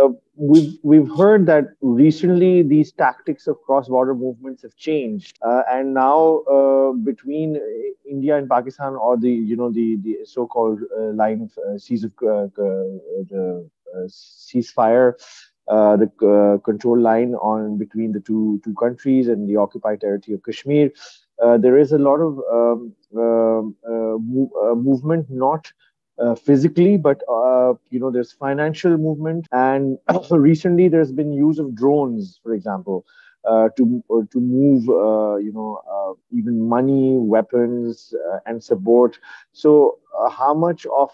[0.00, 5.94] uh, we've we've heard that recently these tactics of cross-border movements have changed, uh, and
[5.94, 7.58] now uh, between
[8.08, 10.80] India and Pakistan, or the you know the the so-called
[11.14, 13.68] line of cease of the
[14.08, 15.14] ceasefire.
[15.68, 20.90] the control line on between the two two countries and the occupied territory of Kashmir.
[21.58, 25.72] There is a lot of um, um mo- movement, not
[26.20, 29.98] uh, physically, but uh, you know, there's financial movement, and
[30.30, 33.04] recently there's been use of drones, for example,
[33.48, 39.18] uh, to to move, uh, you know, uh, even money, weapons, uh, and support.
[39.52, 39.98] So,
[40.30, 41.10] how much of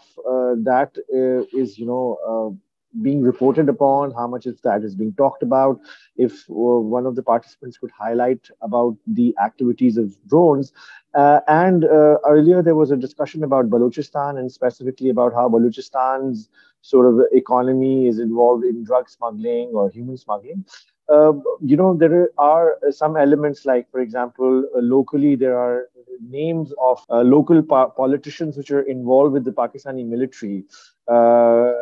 [0.64, 2.59] that is, you know,
[3.03, 4.13] being reported upon?
[4.13, 5.81] How much is that is being talked about?
[6.17, 10.73] If one of the participants could highlight about the activities of drones,
[11.15, 16.49] uh, and uh, earlier there was a discussion about Balochistan and specifically about how Balochistan's
[16.83, 20.65] sort of economy is involved in drug smuggling or human smuggling.
[21.09, 25.88] Uh, you know, there are some elements like, for example, uh, locally there are
[26.29, 30.64] names of uh, local po- politicians which are involved with the Pakistani military,
[31.07, 31.73] uh,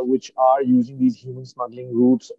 [0.00, 2.32] which are using these human smuggling routes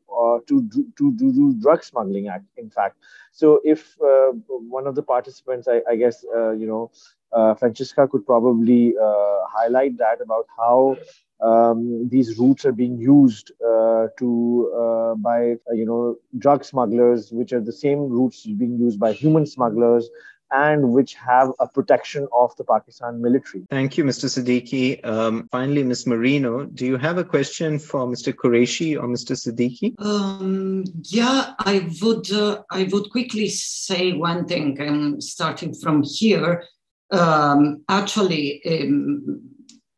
[0.48, 2.28] to, do, to, do drug smuggling,
[2.58, 2.98] in fact.
[3.32, 6.92] So if uh, one of the participants, I, I guess, uh, you know,
[7.32, 10.98] uh, Francesca could probably uh, highlight that about how
[11.42, 17.52] um, these routes are being used uh, to uh, by you know drug smugglers, which
[17.54, 20.10] are the same routes being used by human smugglers,
[20.52, 23.66] and which have a protection of the Pakistan military.
[23.70, 24.26] Thank you, Mr.
[24.30, 25.04] Siddiqui.
[25.06, 26.06] Um, finally, Ms.
[26.06, 28.34] Marino, do you have a question for Mr.
[28.34, 29.36] Qureshi or Mr.
[29.36, 29.96] Siddiqui?
[30.00, 32.32] Um, yeah, I would.
[32.32, 34.80] Uh, I would quickly say one thing.
[34.80, 36.66] I'm starting from here.
[37.12, 39.42] Um, actually, um,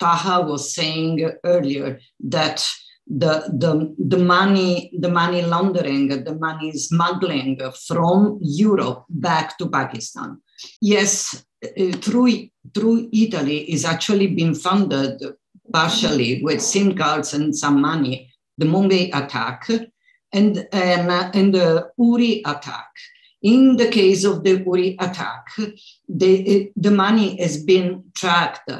[0.03, 1.99] Taha was saying earlier
[2.35, 2.57] that
[3.07, 10.39] the, the, the money the money laundering the money smuggling from europe back to pakistan.
[10.81, 15.21] Yes uh, through through italy is actually being funded
[15.71, 19.69] partially with sim cards and some money the mumbai attack
[20.31, 22.89] and and, and the uri attack.
[23.41, 25.45] In the case of the uri attack
[26.07, 28.71] the, the money has been tracked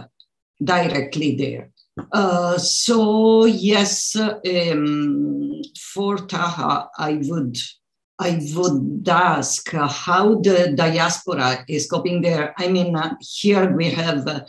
[0.64, 1.70] directly there
[2.12, 7.58] uh, so yes, um, for Taha, I would
[8.20, 12.54] I would ask how the diaspora is coping there.
[12.58, 14.42] I mean, uh, here we have uh,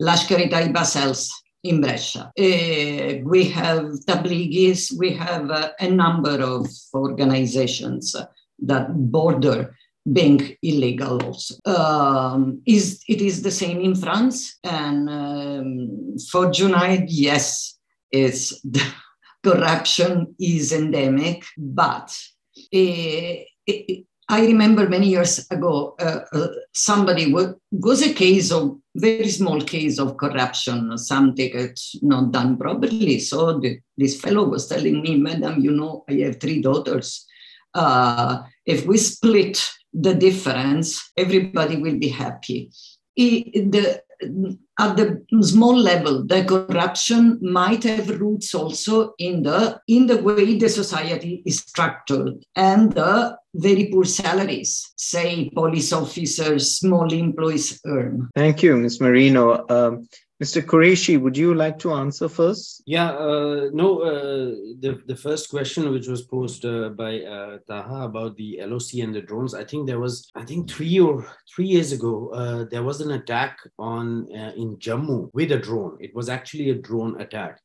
[0.00, 1.32] Lashkar-e-Taiba cells
[1.64, 2.32] in Brescia.
[2.38, 8.14] Uh, we have Tablighis, we have uh, a number of organizations
[8.60, 9.74] that border
[10.10, 11.54] being illegal also.
[11.66, 17.78] Um, is it is the same in France and um, for Junaid, yes,
[18.10, 18.82] it's the
[19.44, 22.16] corruption is endemic, but
[22.72, 28.78] it, it, I remember many years ago, uh, uh, somebody was, was a case of
[28.94, 33.20] very small case of corruption, some tickets not done properly.
[33.20, 37.26] So the, this fellow was telling me, Madam, you know, I have three daughters.
[37.72, 42.70] Uh, if we split the difference, everybody will be happy.
[43.16, 44.00] The,
[44.78, 50.56] at the small level, the corruption might have roots also in the in the way
[50.56, 58.28] the society is structured and the very poor salaries, say police officers, small employees earn.
[58.34, 59.00] Thank you, Ms.
[59.00, 59.64] Marino.
[59.68, 60.08] Um,
[60.42, 60.62] Mr.
[60.62, 62.80] Qureshi, would you like to answer first?
[62.86, 68.04] Yeah, uh, no, uh, the, the first question which was posed uh, by uh, Taha
[68.04, 71.66] about the LOC and the drones, I think there was, I think three or three
[71.66, 75.98] years ago, uh, there was an attack on uh, in Jammu with a drone.
[75.98, 77.60] It was actually a drone attack.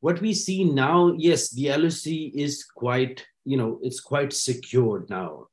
[0.00, 5.46] What we see now, yes, the LOC is quite, you know, it's quite secured now.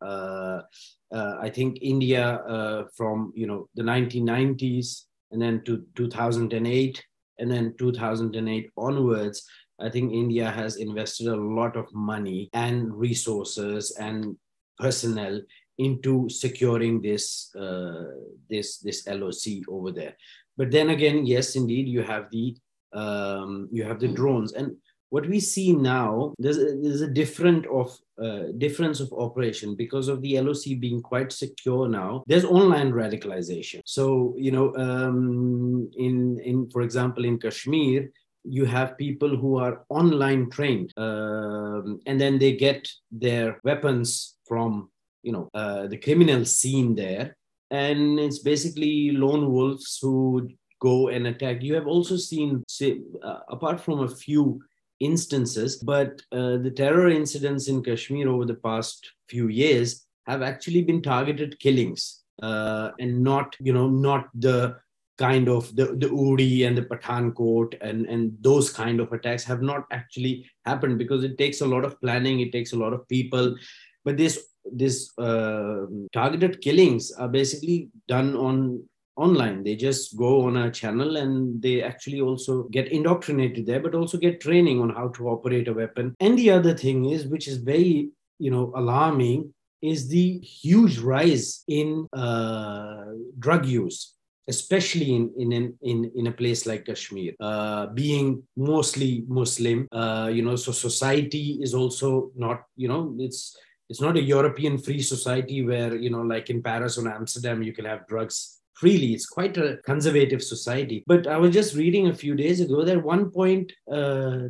[1.13, 5.05] I think India from, you know, the 1990s,
[5.36, 7.04] and then to 2008
[7.39, 9.45] and then 2008 onwards
[9.82, 14.38] i think india has invested a lot of money and resources and
[14.80, 15.41] personnel
[15.78, 18.06] into securing this uh,
[18.50, 19.34] this this loc
[19.67, 20.15] over there.
[20.58, 22.56] But then again yes indeed you have the
[22.93, 24.54] um, you have the drones.
[24.54, 24.78] And
[25.10, 30.08] what we see now there's a, there's a different of uh, difference of operation because
[30.08, 32.24] of the LOC being quite secure now.
[32.28, 33.82] There's online radicalization.
[33.86, 38.10] So you know, um, in in for example in Kashmir,
[38.44, 44.89] you have people who are online trained, um, and then they get their weapons from
[45.24, 47.36] you know uh, the criminal scene there,
[47.72, 50.49] and it's basically lone wolves who
[50.80, 51.64] go and attack.
[51.64, 54.62] You have also seen, say, uh, apart from a few
[55.00, 60.82] instances, but uh, the terror incidents in Kashmir over the past few years have actually
[60.84, 64.78] been targeted killings uh, and not, you know, not the
[65.18, 69.62] kind of the, the Uri and the Pathankot and, and those kind of attacks have
[69.62, 73.08] not actually happened because it takes a lot of planning, it takes a lot of
[73.08, 73.56] people.
[74.04, 78.84] But this this uh, targeted killings are basically done on
[79.18, 83.95] online they just go on a channel and they actually also get indoctrinated there but
[83.95, 87.47] also get training on how to operate a weapon and the other thing is which
[87.47, 88.09] is very
[88.39, 93.05] you know alarming is the huge rise in uh,
[93.39, 94.16] drug use
[94.47, 99.88] especially in in in in a place like Kashmir, uh, being mostly Muslim.
[99.91, 102.63] Uh, you know, so society is also not.
[102.76, 103.57] You know, it's
[103.89, 107.74] it's not a European free society where you know, like in Paris or Amsterdam, you
[107.74, 109.13] can have drugs freely.
[109.13, 111.03] It's quite a conservative society.
[111.07, 114.49] But I was just reading a few days ago that 1.3 uh,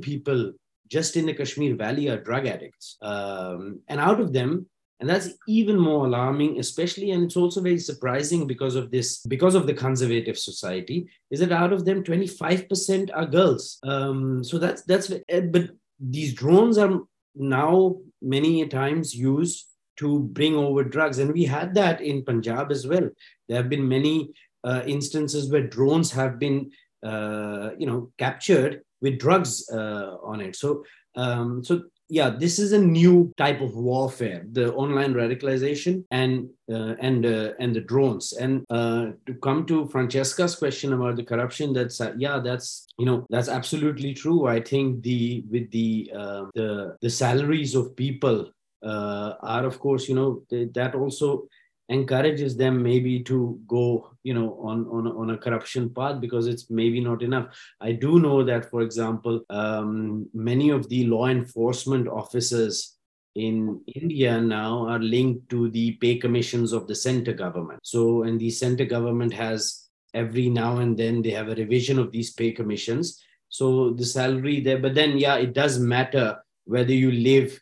[0.00, 0.52] people
[0.88, 2.96] just in the Kashmir Valley are drug addicts.
[3.00, 4.66] Um, and out of them,
[5.02, 9.56] and that's even more alarming especially and it's also very surprising because of this because
[9.56, 14.82] of the conservative society is that out of them 25% are girls um, so that's
[14.82, 17.00] that's but these drones are
[17.34, 19.66] now many times used
[19.96, 21.18] to bring over drugs.
[21.18, 23.08] And we had that in Punjab as well.
[23.48, 24.32] There have been many
[24.64, 26.70] uh, instances where drones have been,
[27.02, 30.56] uh, you know, captured with drugs uh, on it.
[30.56, 30.84] So,
[31.16, 36.94] um, so yeah, this is a new type of warfare: the online radicalization and uh,
[37.00, 38.34] and uh, and the drones.
[38.34, 43.26] And uh, to come to Francesca's question about the corruption, that's yeah, that's you know
[43.30, 44.46] that's absolutely true.
[44.46, 46.10] I think the with the
[46.54, 48.50] the the salaries of people
[48.82, 51.46] uh, are of course you know they, that also
[51.88, 56.70] encourages them maybe to go you know on on, on a corruption path because it's
[56.70, 57.46] maybe not enough.
[57.80, 62.96] I do know that for example um, many of the law enforcement officers
[63.34, 67.80] in india now are linked to the pay commissions of the center government.
[67.82, 72.12] So and the center government has every now and then they have a revision of
[72.12, 73.22] these pay commissions.
[73.48, 77.58] So the salary there but then yeah it does matter whether you live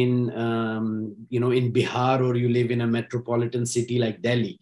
[0.00, 4.58] in um, you know in Bihar or you live in a metropolitan city like Delhi.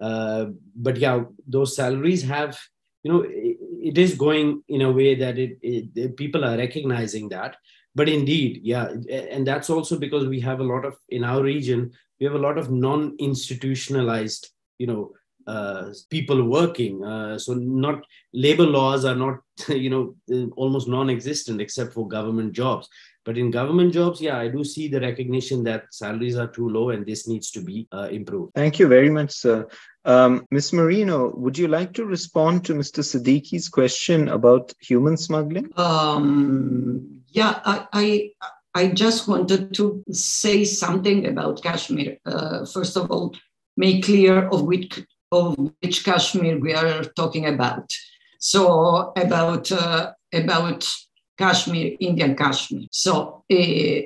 [0.00, 2.58] Uh, but yeah, those salaries have
[3.02, 3.56] you know it,
[3.90, 7.56] it is going in a way that it, it, people are recognizing that.
[7.94, 11.92] But indeed, yeah, and that's also because we have a lot of in our region
[12.20, 15.12] we have a lot of non-institutionalized you know
[15.46, 17.04] uh, people working.
[17.04, 22.88] Uh, so not labor laws are not you know almost non-existent except for government jobs.
[23.26, 26.90] But in government jobs, yeah, I do see the recognition that salaries are too low
[26.90, 28.54] and this needs to be uh, improved.
[28.54, 29.66] Thank you very much, sir.
[30.04, 30.72] Um, Ms.
[30.72, 33.02] Marino, would you like to respond to Mr.
[33.02, 35.72] Siddiqui's question about human smuggling?
[35.76, 38.30] Um, yeah, I, I,
[38.76, 42.18] I, just wanted to say something about Kashmir.
[42.24, 43.34] Uh, first of all,
[43.76, 45.00] make clear of which,
[45.32, 47.90] of which Kashmir we are talking about.
[48.38, 50.88] So about, uh, about
[51.36, 52.86] Kashmir, Indian Kashmir.
[52.90, 54.00] So uh,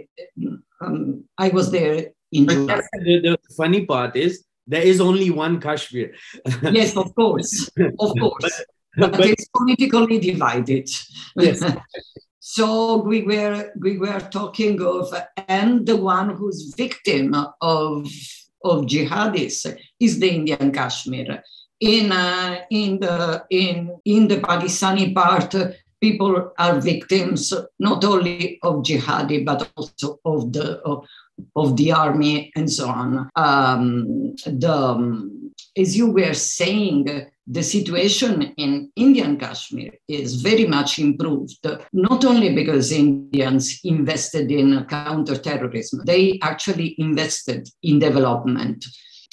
[0.81, 2.81] um, I was there in July.
[2.93, 6.14] The, the, funny part is there is only one Kashmir.
[6.62, 8.62] yes, of course, of course.
[8.97, 10.89] but, but, it's politically divided.
[11.37, 11.62] Yes.
[12.41, 15.12] so we were we were talking of,
[15.49, 18.07] and the one who's victim of
[18.62, 21.43] of jihadists is the Indian Kashmir.
[21.81, 25.55] In uh, in the in in the Pakistani part,
[26.01, 31.07] people are victims not only of jihadi but also of the of,
[31.57, 33.30] of the army and so on.
[33.36, 40.98] Um, the, um, as you were saying, the situation in Indian Kashmir is very much
[40.98, 48.84] improved, not only because Indians invested in counterterrorism, they actually invested in development.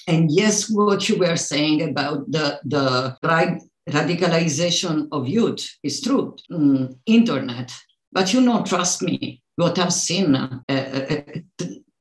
[0.08, 6.36] And yes, what you were saying about the, the right radicalization of youth is true,
[6.52, 7.72] mm, internet.
[8.12, 11.22] But you know, trust me, what I've seen uh, uh,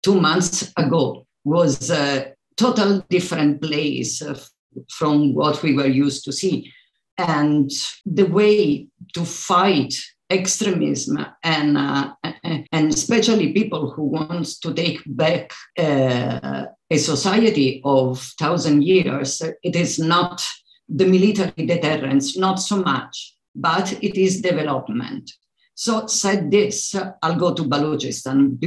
[0.03, 4.23] two months ago was a total different place
[4.91, 6.73] from what we were used to see.
[7.19, 7.71] And
[8.05, 9.95] the way to fight
[10.29, 12.13] extremism and uh,
[12.73, 19.77] and especially people who want to take back uh, a society of thousand years, it
[19.77, 20.45] is not
[20.89, 25.33] the military deterrence, not so much, but it is development.
[25.75, 28.59] So said this, I'll go to Balochistan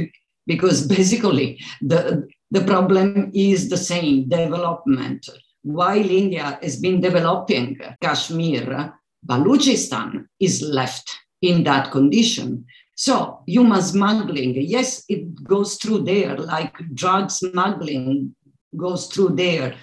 [0.46, 5.28] because basically the, the problem is the same, development.
[5.62, 8.92] While India has been developing Kashmir,
[9.26, 11.10] Balochistan is left
[11.42, 12.64] in that condition.
[12.96, 18.34] So human smuggling, yes, it goes through there, like drug smuggling
[18.76, 19.74] goes through there,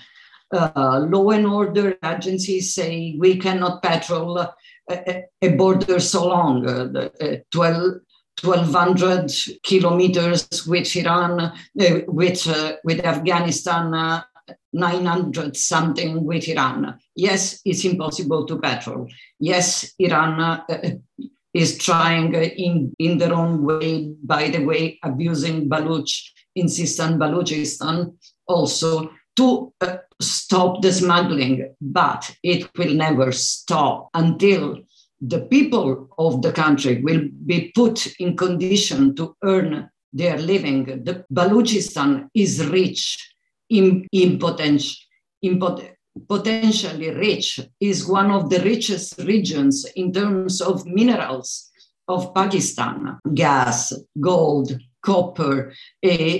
[0.53, 6.85] Uh, law and order agencies say we cannot patrol a, a border so long, uh,
[6.85, 7.95] the, 12,
[8.41, 9.31] 1200
[9.63, 11.51] kilometers with Iran, uh,
[12.07, 14.21] with, uh, with Afghanistan, uh,
[14.71, 16.97] 900 something with Iran.
[17.15, 19.07] Yes, it's impossible to patrol.
[19.39, 20.63] Yes, Iran uh,
[21.53, 28.15] is trying in, in their own way, by the way, abusing Baluch in Sistan Baluchistan
[28.47, 34.79] also to uh, stop the smuggling, but it will never stop until
[35.21, 40.85] the people of the country will be put in condition to earn their living.
[41.03, 43.33] The Baluchistan is rich
[43.69, 44.95] in, in, potential,
[45.41, 45.83] in pot,
[46.27, 51.69] potentially rich, is one of the richest regions in terms of minerals
[52.07, 55.73] of Pakistan, gas, gold, copper,
[56.05, 56.37] uh,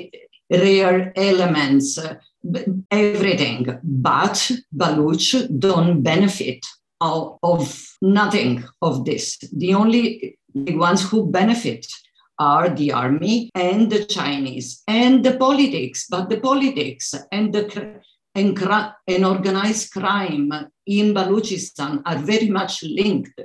[0.50, 2.00] rare elements,
[2.92, 3.80] everything.
[3.84, 6.66] But Baluch don't benefit
[7.02, 9.38] of, of nothing of this.
[9.56, 11.86] The only the ones who benefit
[12.40, 18.02] are the army and the Chinese and the politics, but the politics and the
[18.36, 18.56] and,
[19.08, 20.52] and organized crime
[20.86, 23.40] in Balochistan are very much linked.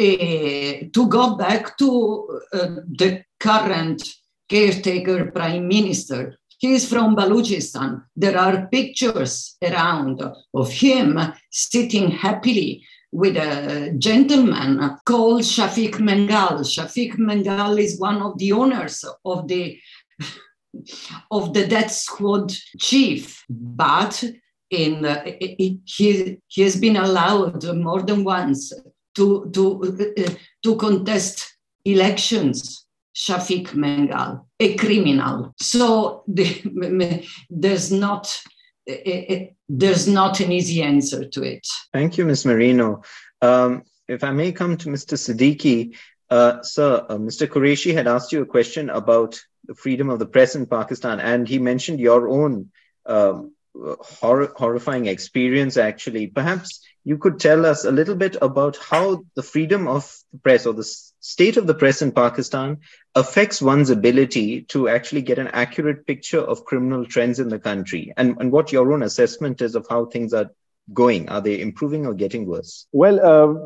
[0.00, 2.66] Uh, to go back to uh,
[2.98, 4.02] the current
[4.48, 8.02] caretaker prime minister, he is from Balochistan.
[8.16, 10.22] There are pictures around
[10.54, 11.18] of him
[11.50, 16.60] sitting happily with a gentleman called Shafiq Mengal.
[16.60, 19.78] Shafiq Mengal is one of the owners of the
[21.30, 24.24] of the death squad chief, but
[24.70, 28.72] in uh, he, he has been allowed more than once
[29.14, 30.32] to to uh,
[30.62, 32.83] to contest elections
[33.14, 35.54] Shafiq Mengal, a criminal.
[35.58, 38.40] So the, there's not
[38.86, 41.66] it, there's not an easy answer to it.
[41.92, 42.44] Thank you, Ms.
[42.44, 43.02] Marino.
[43.40, 45.16] Um, if I may come to Mr.
[45.16, 45.96] Siddiqui,
[46.30, 47.46] uh, sir, uh, Mr.
[47.46, 51.48] Qureshi had asked you a question about the freedom of the press in Pakistan, and
[51.48, 52.70] he mentioned your own
[53.06, 56.26] um, hor- horrifying experience, actually.
[56.28, 60.66] Perhaps you could tell us a little bit about how the freedom of the press
[60.66, 60.84] or the
[61.20, 62.78] state of the press in Pakistan
[63.14, 68.12] affects one's ability to actually get an accurate picture of criminal trends in the country
[68.16, 70.50] and, and what your own assessment is of how things are
[70.92, 71.28] going?
[71.28, 72.86] Are they improving or getting worse?
[72.92, 73.18] Well,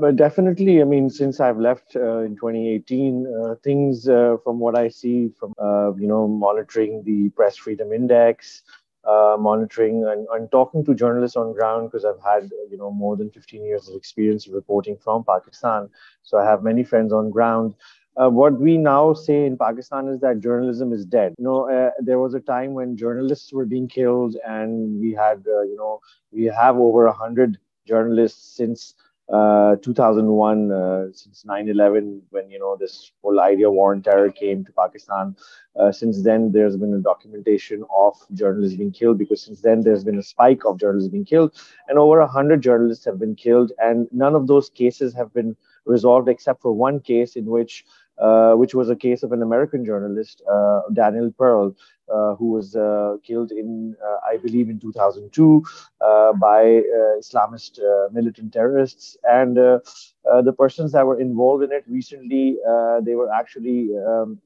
[0.05, 0.81] uh, definitely.
[0.81, 5.31] I mean, since I've left uh, in 2018, uh, things uh, from what I see
[5.39, 8.63] from, uh, you know, monitoring the Press Freedom Index,
[9.05, 13.17] uh, monitoring and, and, talking to journalists on ground because I've had you know more
[13.17, 15.89] than 15 years of experience reporting from Pakistan.
[16.23, 17.75] So I have many friends on ground.
[18.17, 21.35] Uh, what we now say in Pakistan is that journalism is dead.
[21.39, 25.45] You know, uh, there was a time when journalists were being killed, and we had,
[25.47, 26.01] uh, you know,
[26.33, 28.95] we have over a hundred journalists since
[29.33, 34.31] uh, 2001 uh, since 9-11 when you know this whole idea of war on terror
[34.31, 35.37] came to pakistan.
[35.79, 40.03] Uh, since then there's been a documentation of journalists being killed because since then there's
[40.03, 41.55] been a spike of journalists being killed
[41.89, 45.55] and over 100 journalists have been killed and none of those cases have been
[45.85, 47.85] resolved except for one case in which
[48.21, 51.75] uh, which was a case of an American journalist, uh, Daniel Pearl,
[52.13, 55.63] uh, who was uh, killed in, uh, I believe, in 2002
[56.01, 56.83] uh, by
[57.19, 57.79] Islamist
[58.13, 59.17] militant terrorists.
[59.25, 62.57] And the persons that were involved in it recently,
[63.05, 64.41] they were actually um,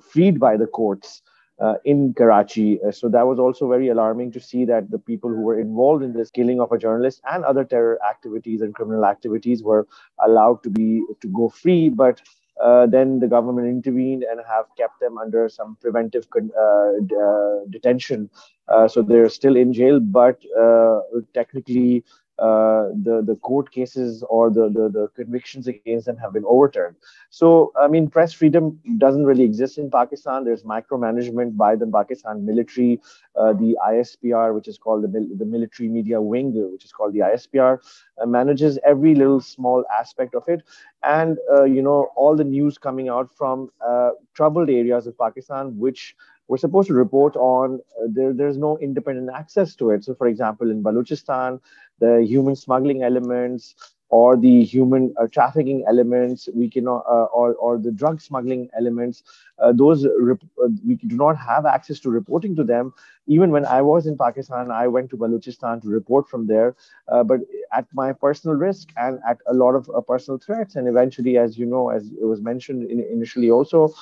[0.00, 1.22] freed by the courts.
[1.58, 2.78] Uh, in Karachi.
[2.86, 6.04] Uh, so that was also very alarming to see that the people who were involved
[6.04, 9.86] in this killing of a journalist and other terror activities and criminal activities were
[10.22, 11.88] allowed to be to go free.
[11.88, 12.20] But
[12.62, 16.92] uh, then the government intervened and have kept them under some preventive uh,
[17.22, 18.30] uh, detention.
[18.68, 21.00] Uh, so they're still in jail, but uh,
[21.34, 22.04] technically
[22.38, 26.88] uh, the the court cases or the, the, the convictions against them have been overturned.
[27.22, 30.44] So I mean, press freedom doesn't really exist in Pakistan.
[30.44, 33.00] There's micromanagement by the Pakistan military,
[33.36, 37.20] uh, the ISPR, which is called the the military media wing, which is called the
[37.20, 37.78] ISPR,
[38.20, 40.62] uh, manages every little small aspect of it,
[41.02, 45.78] and uh, you know all the news coming out from uh, troubled areas of Pakistan,
[45.78, 46.14] which
[46.48, 50.26] we're supposed to report on uh, there, there's no independent access to it so for
[50.28, 51.60] example in balochistan
[51.98, 53.74] the human smuggling elements
[54.08, 59.22] or the human uh, trafficking elements we cannot uh, or, or the drug smuggling elements
[59.58, 62.92] uh, those rep- uh, we do not have access to reporting to them
[63.26, 66.74] even when i was in pakistan i went to balochistan to report from there
[67.08, 67.40] uh, but
[67.72, 71.58] at my personal risk and at a lot of uh, personal threats and eventually as
[71.58, 73.92] you know as it was mentioned in, initially also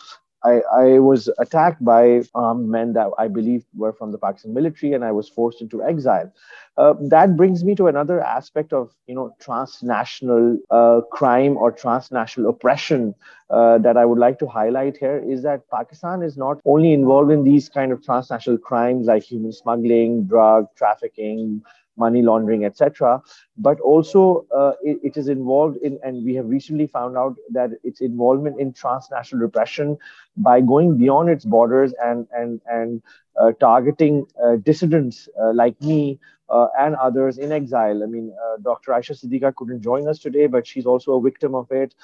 [0.44, 4.92] I, I was attacked by armed men that I believe were from the Pakistan military,
[4.92, 6.30] and I was forced into exile.
[6.76, 12.50] Uh, that brings me to another aspect of you know transnational uh, crime or transnational
[12.50, 13.14] oppression
[13.50, 17.30] uh, that I would like to highlight here is that Pakistan is not only involved
[17.30, 21.62] in these kind of transnational crimes like human smuggling, drug trafficking,
[21.96, 23.22] money laundering, etc.
[23.56, 27.70] But also, uh, it, it is involved in, and we have recently found out that
[27.84, 29.96] its involvement in transnational repression
[30.36, 33.02] by going beyond its borders and and and
[33.40, 36.18] uh, targeting uh, dissidents uh, like me
[36.48, 38.02] uh, and others in exile.
[38.02, 38.92] I mean, uh, Dr.
[38.92, 41.94] Ayesha Siddiqa couldn't join us today, but she's also a victim of it.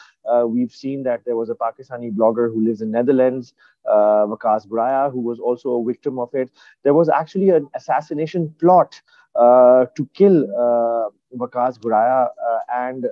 [0.47, 3.55] we've seen that there was a Pakistani blogger who lives in Netherlands,
[3.89, 6.51] uh, Waqas Guraya, who was also a victim of it.
[6.83, 12.29] There was actually an assassination plot uh, to kill uh, Waqas Guraya.
[12.29, 13.07] Uh, and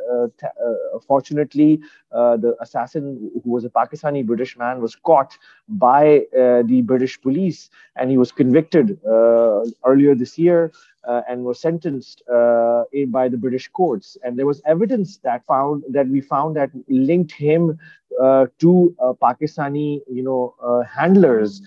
[1.06, 7.70] fortunately, the assassin, who was a Pakistani British man, was caught by the British police
[7.96, 8.98] and he was convicted
[9.84, 10.72] earlier this year.
[11.08, 14.18] Uh, and was sentenced uh, by the British courts.
[14.22, 17.78] And there was evidence that found that we found that linked him
[18.20, 21.62] uh, to Pakistani, you know, handlers.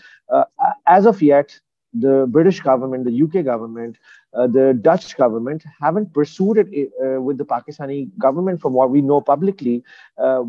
[0.86, 1.59] as of yet,
[1.94, 3.98] the British government, the UK government,
[4.34, 9.02] uh, the Dutch government haven't pursued it uh, with the Pakistani government, from what we
[9.02, 9.84] know publicly,
[10.18, 10.44] uh,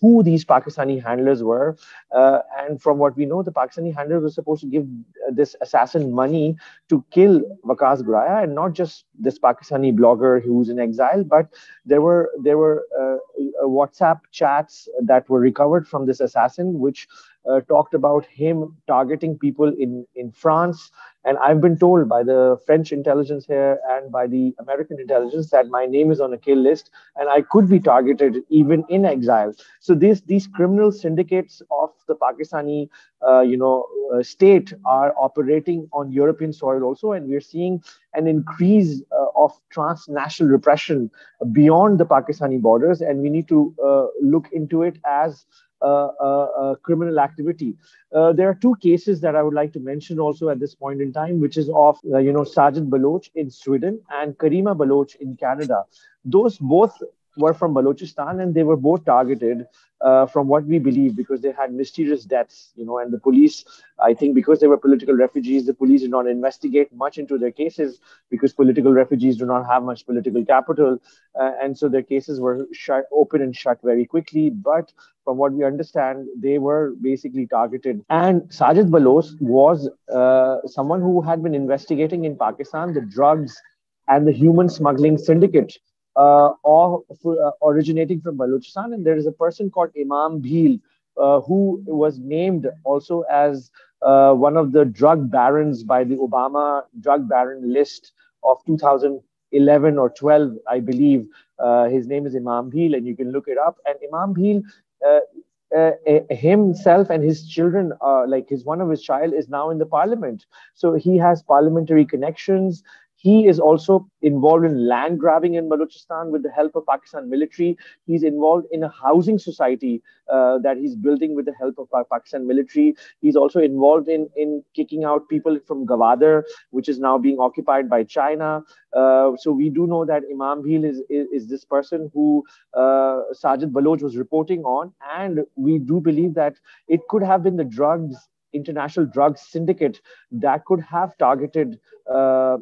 [0.00, 1.76] who these Pakistani handlers were.
[2.10, 5.54] Uh, and from what we know, the Pakistani handlers were supposed to give uh, this
[5.60, 6.56] assassin money
[6.88, 11.46] to kill Waqas Guraya, and not just this Pakistani blogger who's in exile, but
[11.86, 13.18] there were there were uh,
[13.64, 17.06] WhatsApp chats that were recovered from this assassin, which
[17.48, 20.90] uh, talked about him targeting people in, in France.
[21.24, 25.68] And I've been told by the French intelligence here and by the American intelligence that
[25.68, 29.52] my name is on a kill list and I could be targeted even in exile.
[29.80, 32.88] So these, these criminal syndicates of the Pakistani
[33.26, 37.12] uh, you know, uh, state are operating on European soil also.
[37.12, 37.82] And we're seeing
[38.14, 41.10] an increase uh, of transnational repression
[41.52, 43.02] beyond the Pakistani borders.
[43.02, 45.44] And we need to uh, look into it as
[45.82, 47.74] Uh, uh, uh, criminal activity.
[48.12, 51.10] there are two cases that I would like to mention also at this point in
[51.10, 55.84] time, which is of you know Sajid Baloch in Sweden and Karima Baloch in Canada.
[56.22, 57.02] Those both
[57.36, 59.66] were from Balochistan and they were both targeted
[60.00, 63.64] uh, from what we believe because they had mysterious deaths, you know, and the police,
[63.98, 67.50] I think because they were political refugees, the police did not investigate much into their
[67.50, 68.00] cases
[68.30, 70.98] because political refugees do not have much political capital.
[71.38, 74.50] Uh, and so their cases were shut, open and shut very quickly.
[74.50, 74.92] But
[75.24, 78.02] from what we understand, they were basically targeted.
[78.08, 83.60] And Sajid Baloch was uh, someone who had been investigating in Pakistan the drugs
[84.08, 85.76] and the human smuggling syndicate
[86.16, 88.94] uh, or uh, originating from Balochistan.
[88.94, 90.80] And there is a person called Imam Bhil,
[91.20, 93.70] uh, who was named also as
[94.02, 100.10] uh, one of the drug barons by the Obama drug baron list of 2011 or
[100.10, 101.26] 12, I believe.
[101.58, 103.76] Uh, his name is Imam Bhil, and you can look it up.
[103.86, 104.62] And Imam Bhil,
[105.06, 105.92] uh,
[106.30, 107.92] himself and his children,
[108.26, 110.46] like his one of his child, is now in the parliament.
[110.74, 112.82] So he has parliamentary connections.
[113.22, 117.76] He is also involved in land grabbing in Balochistan with the help of Pakistan military.
[118.06, 120.02] He's involved in a housing society
[120.32, 122.94] uh, that he's building with the help of Pakistan military.
[123.20, 127.90] He's also involved in, in kicking out people from Gwadar, which is now being occupied
[127.90, 128.62] by China.
[128.96, 132.42] Uh, so we do know that Imam Bhil is, is, is this person who
[132.72, 134.92] uh, Sajid Baloch was reporting on.
[135.14, 136.54] And we do believe that
[136.88, 138.16] it could have been the drugs
[138.52, 141.78] international drug syndicate that could have targeted
[142.10, 142.58] uh, uh,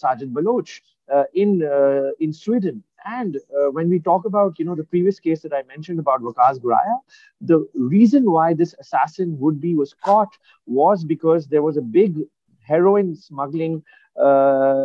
[0.00, 0.68] Sajid Baloch
[1.12, 2.82] uh, in uh, in Sweden.
[3.04, 6.22] And uh, when we talk about you know the previous case that I mentioned about
[6.22, 6.96] Waqas Guraya,
[7.40, 12.16] the reason why this assassin would be was caught was because there was a big
[12.60, 13.82] heroin smuggling
[14.16, 14.84] uh,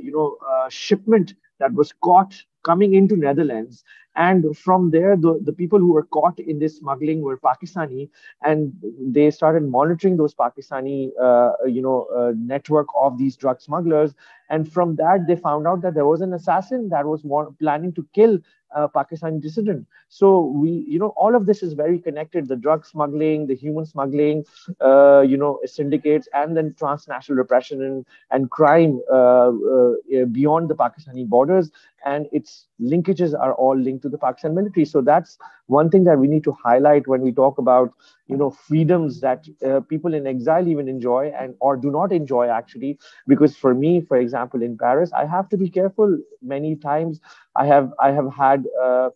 [0.00, 0.36] you know
[0.68, 2.34] shipment that was caught
[2.70, 3.84] coming into Netherlands.
[4.14, 8.10] And from there, the, the people who were caught in this smuggling were Pakistani,
[8.42, 14.14] and they started monitoring those Pakistani, uh, you know, uh, network of these drug smugglers.
[14.50, 17.24] And from that, they found out that there was an assassin that was
[17.58, 18.38] planning to kill
[18.74, 19.86] a Pakistani dissident.
[20.08, 20.26] So
[20.62, 24.44] we, you know, all of this is very connected: the drug smuggling, the human smuggling,
[24.80, 30.74] uh, you know, syndicates, and then transnational repression and, and crime uh, uh, beyond the
[30.74, 31.70] Pakistani borders
[32.04, 34.84] and its linkages are all linked to the Pakistan military.
[34.84, 37.92] So that's one thing that we need to highlight when we talk about
[38.26, 42.48] you know freedoms that uh, people in exile even enjoy and or do not enjoy
[42.48, 42.98] actually.
[43.26, 46.18] Because for me, for example, in Paris, I have to be careful.
[46.42, 47.20] Many times,
[47.56, 48.66] I have I have had.
[48.82, 49.10] Uh,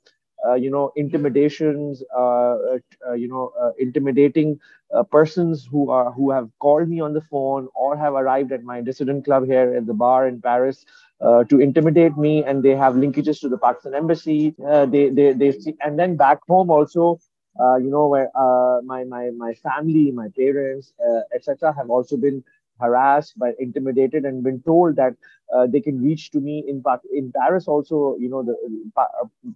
[0.47, 2.55] uh, you know, intimidations, uh,
[3.09, 4.59] uh, you know, intimidating
[5.11, 8.81] persons who are who have called me on the phone or have arrived at my
[8.81, 10.85] dissident club here at the bar in Paris
[11.21, 14.55] uh, to intimidate me, and they have linkages to the Pakistan embassy.
[14.67, 17.19] Uh, they, they, they, see, and then back home also,
[17.61, 18.31] uh, you know, where
[18.85, 20.93] my my my family, my parents,
[21.35, 22.43] etc., have also been
[22.81, 25.15] harassed, by intimidated, and been told that
[25.55, 27.67] uh, they can reach to me in in Paris.
[27.67, 28.55] Also, you know, the
[28.95, 29.09] pa-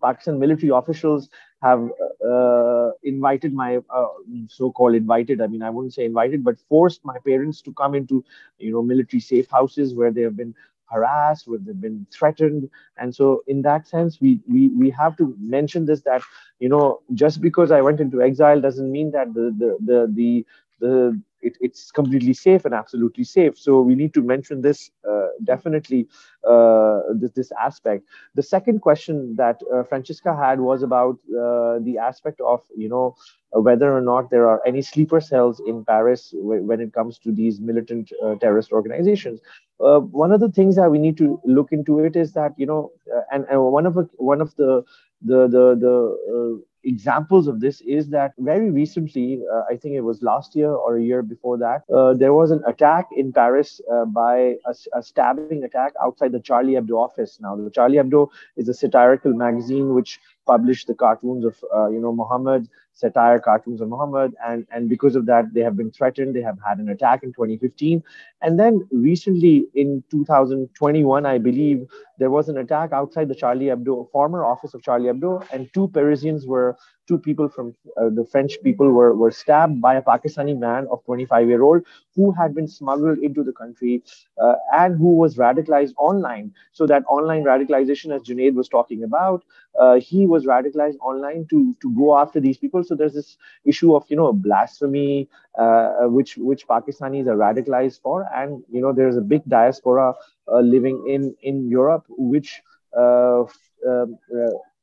[0.02, 1.28] Pakistan military officials
[1.62, 1.90] have
[2.26, 4.06] uh, invited my uh,
[4.48, 5.40] so-called invited.
[5.40, 8.24] I mean, I wouldn't say invited, but forced my parents to come into,
[8.58, 10.54] you know, military safe houses where they have been
[10.90, 12.68] harassed, where they've been threatened.
[12.96, 16.22] And so, in that sense, we we we have to mention this that
[16.58, 20.46] you know, just because I went into exile doesn't mean that the the the the
[20.80, 23.58] the it, it's completely safe and absolutely safe.
[23.58, 26.08] So we need to mention this uh, definitely,
[26.48, 28.04] uh, this, this aspect.
[28.34, 33.16] The second question that uh, Francesca had was about uh, the aspect of, you know,
[33.52, 37.60] whether or not there are any sleeper cells in Paris when it comes to these
[37.60, 39.40] militant uh, terrorist organizations.
[39.84, 42.66] Uh, one of the things that we need to look into it is that, you
[42.66, 42.92] know,
[43.32, 44.82] and, and one of one of the
[45.22, 50.22] the the the examples of this is that very recently, uh, I think it was
[50.22, 54.04] last year or a year before that, uh, there was an attack in Paris uh,
[54.04, 57.38] by a, a, stabbing attack outside the Charlie Hebdo office.
[57.40, 62.00] Now, the Charlie Hebdo is a satirical magazine which published the cartoons of, uh, you
[62.00, 64.34] know, Muhammad, satire cartoons of Muhammad.
[64.46, 66.34] And, and because of that, they have been threatened.
[66.34, 68.02] They have had an attack in 2015.
[68.42, 71.86] And then recently in 2021, I believe,
[72.18, 75.88] there was an attack outside the Charlie Hebdo, former office of Charlie Hebdo, and two
[75.88, 76.76] Parisians were
[77.10, 81.04] two people from uh, the French people were, were stabbed by a Pakistani man of
[81.04, 81.82] 25 year old
[82.16, 84.02] who had been smuggled into the country
[84.42, 86.52] uh, and who was radicalized online.
[86.72, 89.44] So that online radicalization, as Junaid was talking about,
[89.80, 92.84] uh, he was radicalized online to, to go after these people.
[92.84, 98.28] So there's this issue of, you know, blasphemy, uh, which, which Pakistanis are radicalized for.
[98.34, 100.14] And, you know, there's a big diaspora
[100.52, 102.62] uh, living in, in Europe, which
[102.96, 103.44] uh,
[103.88, 104.18] um,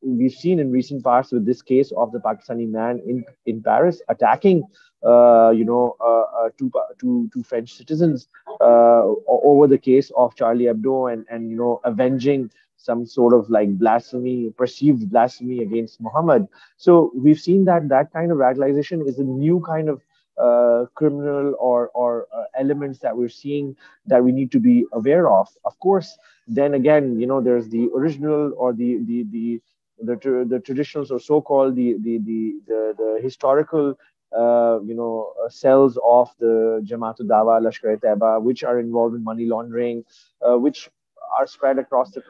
[0.01, 4.01] we've seen in recent past with this case of the Pakistani man in, in Paris
[4.09, 4.63] attacking,
[5.05, 8.27] uh, you know, uh, uh, two, two, two French citizens
[8.61, 13.49] uh, over the case of Charlie Hebdo and, and, you know, avenging some sort of
[13.49, 16.47] like blasphemy, perceived blasphemy against Muhammad.
[16.77, 20.01] So we've seen that that kind of radicalization is a new kind of
[20.37, 23.75] uh, criminal or or uh, elements that we're seeing
[24.05, 25.47] that we need to be aware of.
[25.65, 26.15] Of course,
[26.47, 29.61] then again, you know, there's the original or the the the
[29.99, 30.15] the,
[30.47, 33.97] the traditionals or so-called the, the, the, the, the historical
[34.35, 39.23] uh, you know, uh, cells of the Jamaat Dawa, Lashkar Taiba, which are involved in
[39.23, 40.03] money laundering,
[40.41, 40.89] uh, which
[41.37, 42.21] are spread across the,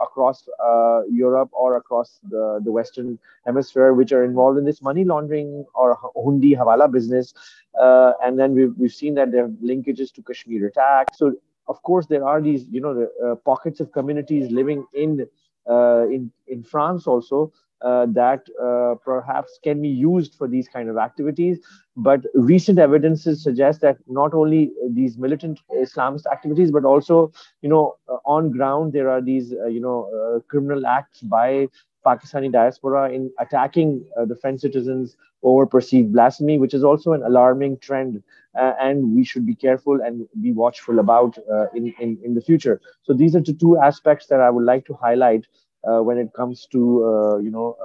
[0.00, 5.04] across uh, Europe or across the, the Western Hemisphere, which are involved in this money
[5.04, 7.34] laundering or hundi hawala business.
[7.78, 11.08] Uh, and then we've, we've seen that there are linkages to Kashmir attack.
[11.14, 11.34] So
[11.68, 15.24] of course there are these, you know, the, uh, pockets of communities living in uh,
[15.68, 17.52] in in France also
[17.82, 21.58] uh, that uh, perhaps can be used for these kind of activities.
[21.96, 27.96] But recent evidences suggest that not only these militant Islamist activities, but also, you know,
[28.24, 31.68] on ground there are these, you know, criminal acts by
[32.04, 37.22] Pakistani diaspora in attacking uh, the French citizens over perceived blasphemy, which is also an
[37.22, 38.22] alarming trend.
[38.58, 42.40] Uh, and we should be careful and be watchful about uh, in, in, in the
[42.40, 42.80] future.
[43.02, 45.46] So these are the two aspects that I would like to highlight
[45.84, 47.76] when it comes to, you know,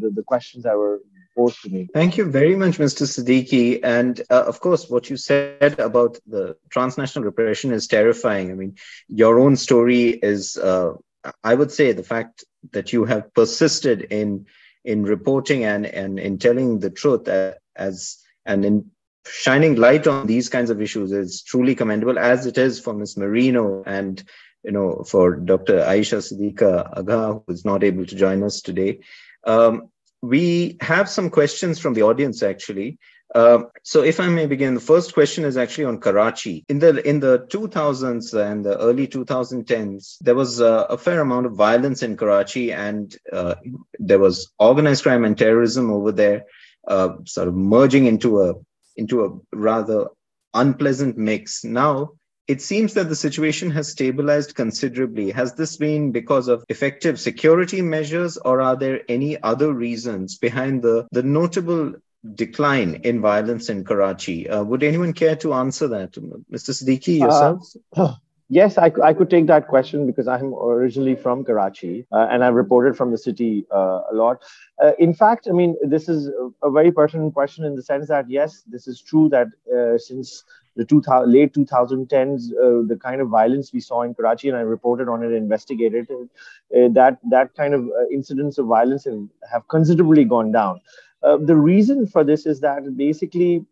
[0.00, 1.00] the, the questions that were
[1.36, 1.88] posed to me.
[1.92, 3.06] Thank you very much, Mr.
[3.06, 3.80] Siddiqui.
[3.82, 8.50] And uh, of course, what you said about the transnational repression is terrifying.
[8.50, 8.76] I mean,
[9.08, 10.94] your own story is, uh,
[11.42, 14.46] I would say, the fact that you have persisted in
[14.84, 17.28] in reporting and and in telling the truth
[17.76, 18.90] as and in
[19.26, 23.16] shining light on these kinds of issues is truly commendable as it is for Ms.
[23.16, 24.22] Marino and
[24.64, 25.84] you know for Dr.
[25.84, 29.00] Ayesha Siddiqa Agha who is not able to join us today.
[29.44, 29.88] Um,
[30.22, 32.98] we have some questions from the audience actually.
[33.34, 36.64] Um, so if I may begin, the first question is actually on Karachi.
[36.68, 41.46] In the in the 2000s and the early 2010s, there was a, a fair amount
[41.46, 43.54] of violence in Karachi, and uh,
[43.98, 46.44] there was organized crime and terrorism over there,
[46.86, 48.54] uh, sort of merging into a
[48.96, 50.08] into a rather
[50.52, 51.64] unpleasant mix.
[51.64, 52.12] Now
[52.48, 55.30] it seems that the situation has stabilized considerably.
[55.30, 60.82] Has this been because of effective security measures, or are there any other reasons behind
[60.82, 61.94] the, the notable
[62.34, 64.48] decline in violence in Karachi.
[64.48, 66.12] Uh, would anyone care to answer that?
[66.12, 66.70] Mr.
[66.70, 67.68] Siddiqui, yourself?
[67.96, 68.14] Uh,
[68.48, 72.52] Yes, I, I could take that question because I'm originally from Karachi uh, and I've
[72.52, 74.42] reported from the city uh, a lot.
[74.78, 76.30] Uh, in fact, I mean, this is
[76.62, 80.44] a very pertinent question in the sense that, yes, this is true that uh, since
[80.76, 84.60] the 2000, late 2010s, uh, the kind of violence we saw in Karachi, and I
[84.60, 90.26] reported on it, investigated uh, that that kind of incidents of violence have, have considerably
[90.26, 90.82] gone down.
[91.22, 93.64] The reason for this is that basically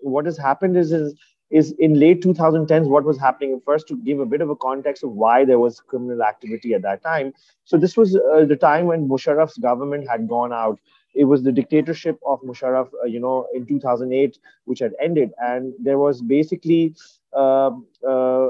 [0.00, 1.14] what has happened is, is
[1.50, 5.02] is in late 2010s what was happening first to give a bit of a context
[5.02, 7.32] of why there was criminal activity at that time.
[7.64, 10.78] So this was uh, the time when musharraf's government had gone out
[11.18, 15.30] it was the dictatorship of musharraf uh, you know in 2008 which had ended.
[15.38, 16.94] And there was basically
[17.36, 18.48] um, uh,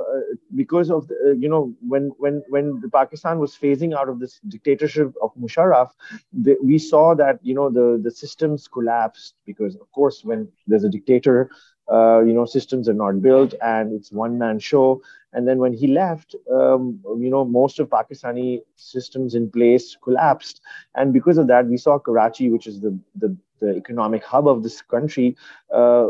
[0.54, 4.40] because of the, uh, you know when when when Pakistan was phasing out of this
[4.48, 5.90] dictatorship of Musharraf,
[6.32, 10.84] the, we saw that you know the the systems collapsed because of course when there's
[10.84, 11.50] a dictator,
[11.92, 15.00] uh, you know systems are not built and it's one man show.
[15.32, 20.60] And then when he left um, you know most of pakistani systems in place collapsed.
[20.94, 24.62] And because of that we saw karachi which is the the, the economic hub of
[24.62, 25.36] this country
[25.74, 26.06] uh,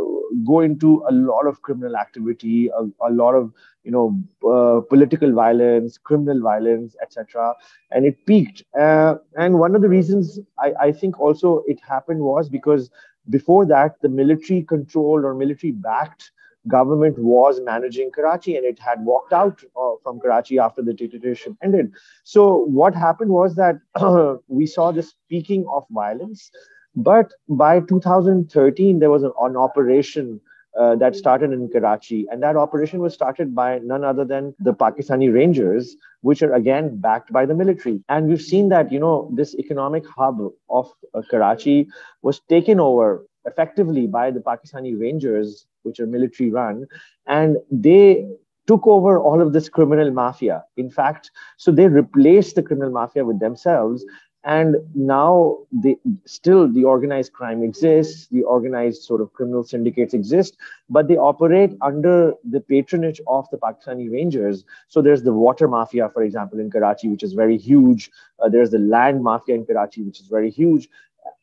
[0.47, 3.53] go into a lot of criminal activity a, a lot of
[3.85, 4.07] you know
[4.53, 7.55] uh, political violence criminal violence etc
[7.91, 8.63] and it peaked.
[8.79, 12.91] Uh, and one of the reasons I, I think also it happened was because
[13.31, 16.31] before that, the military controlled or military backed
[16.67, 21.55] government was managing Karachi and it had walked out uh, from Karachi after the dictatorship
[21.63, 21.93] ended.
[22.25, 23.77] So, what happened was that
[24.49, 26.51] we saw this peaking of violence.
[26.95, 30.41] But by 2013, there was an, an operation
[30.79, 32.27] uh, that started in Karachi.
[32.31, 36.99] And that operation was started by none other than the Pakistani Rangers, which are again
[37.01, 38.01] backed by the military.
[38.09, 41.89] And we've seen that, you know, this economic hub of uh, Karachi
[42.23, 46.87] was taken over effectively by the Pakistani Rangers, which are military run.
[47.27, 48.29] And they
[48.69, 50.63] took over all of this criminal mafia.
[50.77, 54.05] In fact, so they replaced the criminal mafia with themselves
[54.45, 60.57] and now the still the organized crime exists the organized sort of criminal syndicates exist
[60.89, 64.65] but they operate under the patronage of the pakistani rangers.
[64.87, 68.11] So there's the water mafia for example in karachi which is very huge.
[68.39, 70.89] Uh, there's the land mafia in karachi which is very huge.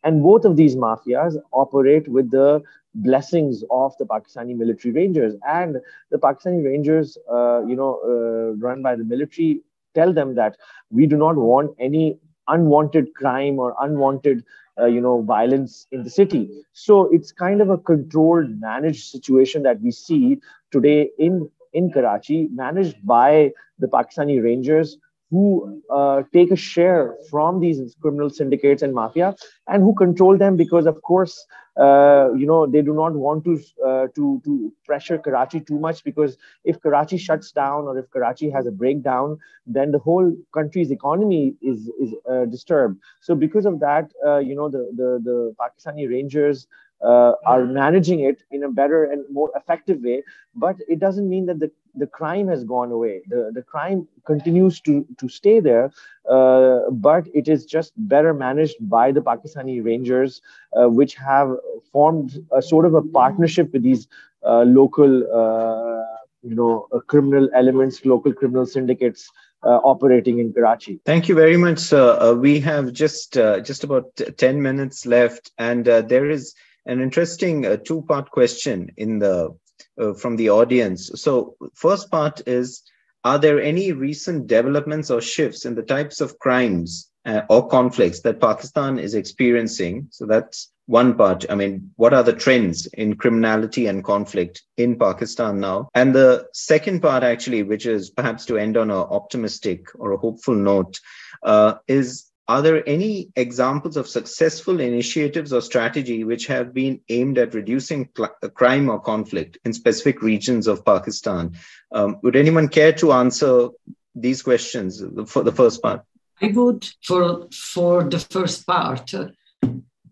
[0.03, 2.63] And both of these mafias operate with the
[2.95, 5.35] blessings of the pakistani military rangers.
[5.45, 5.77] And
[6.11, 9.61] the pakistani rangers uh, you know uh, run by the military
[9.95, 10.57] tell them that
[10.89, 12.17] we do not want any
[12.47, 14.43] unwanted crime or unwanted
[14.79, 16.49] uh, you know violence in the city.
[16.73, 20.39] So it's kind of a controlled managed situation that we see
[20.71, 24.97] today in in karachi managed by the pakistani rangers
[25.31, 29.35] who uh, take a share from these criminal syndicates and mafia
[29.67, 31.45] and who control them because of course
[31.79, 36.03] uh, you know they do not want to uh, to to pressure Karachi too much
[36.03, 40.91] because if Karachi shuts down or if Karachi has a breakdown, then the whole country's
[40.91, 42.99] economy is is uh, disturbed.
[43.21, 46.67] So because of that, uh, you know the the the Pakistani Rangers
[47.03, 50.23] uh, are managing it in a better and more effective way.
[50.55, 53.21] But it doesn't mean that the, the crime has gone away.
[53.27, 55.91] The, the crime continues to, to stay there,
[56.29, 60.41] uh, but it is just better managed by the Pakistani Rangers,
[60.75, 61.55] uh, which have
[61.91, 64.07] formed a sort of a partnership with these
[64.45, 66.03] uh, local, uh,
[66.43, 69.29] you know, uh, criminal elements, local criminal syndicates.
[69.63, 70.99] Uh, operating in Karachi.
[71.05, 72.35] Thank you very much, sir.
[72.35, 76.53] We have just just about ten minutes left, and there is
[76.85, 79.55] an interesting uh, two part question in the
[80.01, 81.11] uh, from the audience.
[81.15, 82.83] So, first part is
[83.23, 88.21] Are there any recent developments or shifts in the types of crimes uh, or conflicts
[88.21, 90.07] that Pakistan is experiencing?
[90.11, 91.45] So, that's one part.
[91.49, 95.89] I mean, what are the trends in criminality and conflict in Pakistan now?
[95.95, 100.17] And the second part, actually, which is perhaps to end on an optimistic or a
[100.17, 100.99] hopeful note,
[101.41, 107.37] uh, is are there any examples of successful initiatives or strategy which have been aimed
[107.39, 111.55] at reducing cl- uh, crime or conflict in specific regions of Pakistan?
[111.91, 113.69] Um, would anyone care to answer
[114.13, 116.03] these questions for the first part?
[116.41, 119.11] I would for for the first part.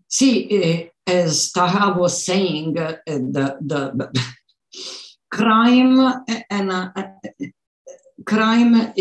[0.08, 4.24] See, uh, as Taha was saying, uh, the, the,
[5.30, 6.90] crime and uh,
[8.24, 8.92] crime.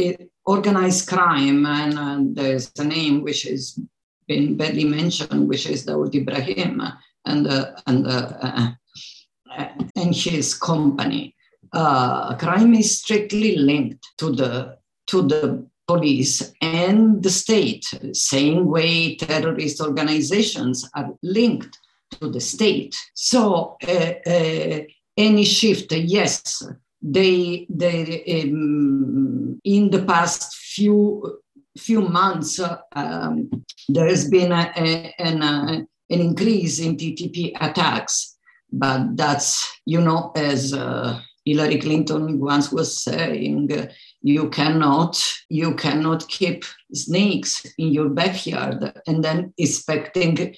[0.00, 3.78] It, organized crime, and uh, there's a name which has
[4.26, 6.82] been badly mentioned, which is Dawood Ibrahim
[7.24, 11.34] and uh, and uh, uh, and his company.
[11.72, 17.84] Uh, crime is strictly linked to the to the police and the state.
[18.12, 21.78] Same way terrorist organizations are linked
[22.12, 22.96] to the state.
[23.14, 24.80] So uh,
[25.16, 26.62] any shift, yes,
[27.02, 31.40] they they um, in the past few
[31.78, 32.60] few months
[32.92, 33.50] um,
[33.88, 35.80] there has been a, a, an, uh,
[36.10, 38.36] an increase in TTP attacks,
[38.72, 43.86] but that's you know as uh, Hillary Clinton once was saying, uh,
[44.22, 50.54] you cannot you cannot keep snakes in your backyard and then expecting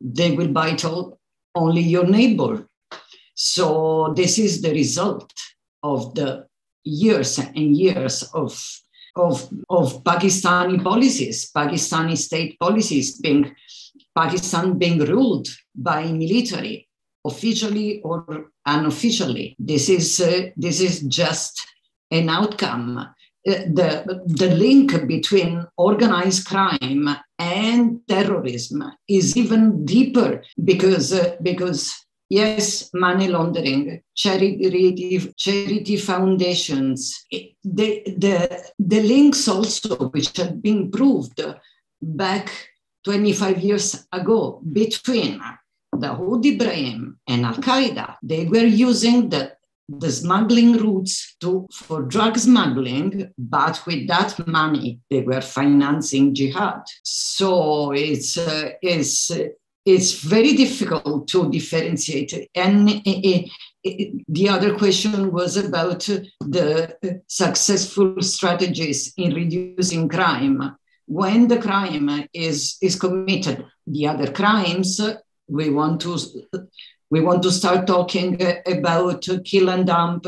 [0.00, 1.18] they will bite all,
[1.54, 2.68] only your neighbor.
[3.34, 5.32] So this is the result
[5.84, 6.46] of the
[6.82, 8.50] years and years of,
[9.14, 13.54] of, of Pakistani policies, Pakistani state policies being
[14.16, 16.88] Pakistan being ruled by military,
[17.24, 19.56] officially or unofficially.
[19.58, 21.60] This is, uh, this is just
[22.10, 22.98] an outcome.
[22.98, 23.10] Uh,
[23.44, 27.08] the, the link between organized crime
[27.38, 38.02] and terrorism is even deeper because, uh, because yes, money laundering, charity, charity foundations, the,
[38.06, 41.40] the, the links also, which have been proved
[42.00, 42.50] back
[43.04, 45.40] 25 years ago between
[45.94, 49.54] Dawood Ibrahim and Al Qaeda, they were using the
[49.86, 56.82] the smuggling routes to for drug smuggling, but with that money they were financing jihad.
[57.02, 59.30] So it's uh, it's
[59.84, 62.48] it's very difficult to differentiate.
[62.54, 63.50] And it, it,
[63.82, 66.08] it, the other question was about
[66.40, 70.76] the successful strategies in reducing crime.
[71.06, 75.00] When the crime is is committed, the other crimes
[75.48, 76.18] we want to
[77.10, 80.26] we want to start talking about kill and dump,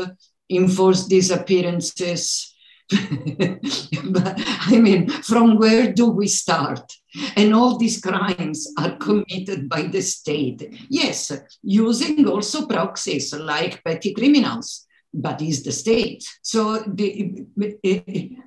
[0.49, 2.55] enforced disappearances.
[4.09, 6.91] but, I mean, from where do we start?
[7.35, 10.73] And all these crimes are committed by the state.
[10.89, 11.31] Yes,
[11.63, 16.23] using also proxies like petty criminals, but is the state.
[16.41, 17.45] So the,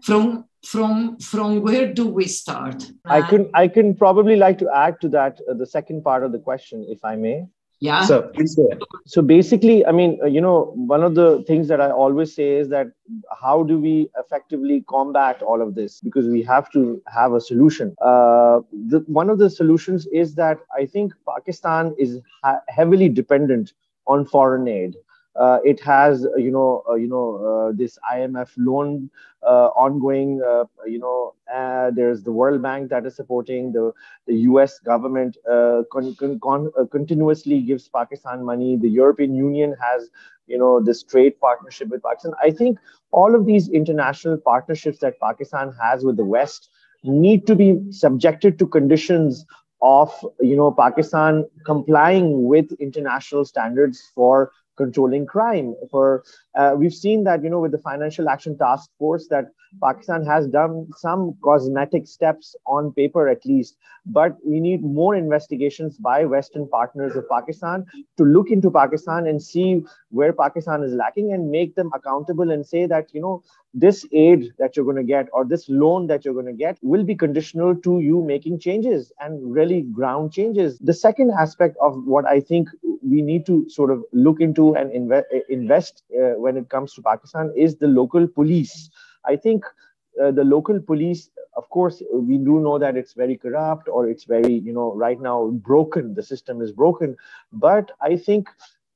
[0.02, 2.84] from from from where do we start?
[3.06, 6.32] I can I can probably like to add to that uh, the second part of
[6.32, 7.46] the question, if I may.
[7.80, 8.04] Yeah.
[8.04, 8.30] So.
[9.06, 12.56] So basically, I mean, uh, you know, one of the things that I always say
[12.56, 12.92] is that
[13.40, 16.00] how do we effectively combat all of this?
[16.00, 17.96] Because we have to have a solution.
[18.00, 23.72] Uh, the, one of the solutions is that I think Pakistan is ha- heavily dependent
[24.06, 24.96] on foreign aid.
[25.38, 27.36] Uh, it has, you know, uh, you know,
[27.68, 29.10] uh, this IMF loan
[29.46, 30.40] uh, ongoing.
[30.42, 31.34] Uh, you know,
[31.94, 33.92] there's the World Bank that is supporting the
[34.26, 34.78] the U.S.
[34.80, 35.36] government.
[35.92, 38.76] Con- con- continuously gives Pakistan money.
[38.76, 40.10] The European Union has,
[40.46, 42.32] you know, this trade partnership with Pakistan.
[42.42, 42.78] I think
[43.12, 46.68] all of these international partnerships that Pakistan has with the West
[47.04, 49.44] need to be subjected to conditions
[49.82, 54.50] of you know Pakistan complying with international standards for
[54.82, 55.74] controlling crime.
[55.90, 56.24] For
[56.58, 59.46] uh, we've seen that you know with the Financial Action Task Force that
[59.82, 63.76] Pakistan has done some cosmetic steps on paper at least,
[64.06, 69.42] but we need more investigations by Western partners of Pakistan to look into Pakistan and
[69.50, 73.42] see where Pakistan is lacking and make them accountable and say that you know
[73.74, 76.78] this aid that you're going to get or this loan that you're going to get
[76.82, 80.78] will be conditional to you making changes and really ground changes.
[80.78, 82.68] The second aspect of what I think
[83.02, 87.02] we need to sort of look into and inve- invest uh, when it comes to
[87.02, 88.90] Pakistan is the local police.
[89.24, 89.64] I think
[90.22, 94.24] uh, the local police, of course, we do know that it's very corrupt or it's
[94.24, 96.14] very, you know, right now broken.
[96.14, 97.16] The system is broken.
[97.52, 98.48] But I think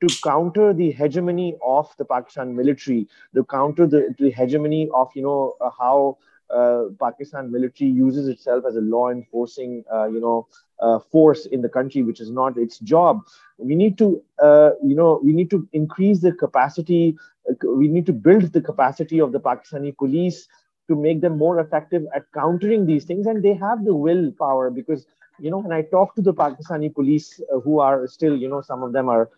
[0.07, 5.23] to counter the hegemony of the Pakistan military, to counter the, the hegemony of, you
[5.23, 6.19] know, uh, how
[6.51, 10.47] uh, Pakistan military uses itself as a law enforcing, uh, you know,
[10.81, 13.23] uh, force in the country, which is not its job.
[13.59, 17.17] We need to, uh, you know, we need to increase the capacity.
[17.49, 20.49] Uh, we need to build the capacity of the Pakistani police
[20.89, 25.07] to make them more effective at countering these things, and they have the willpower because,
[25.39, 28.83] you know, when I talk to the Pakistani police, who are still, you know, some
[28.83, 29.31] of them are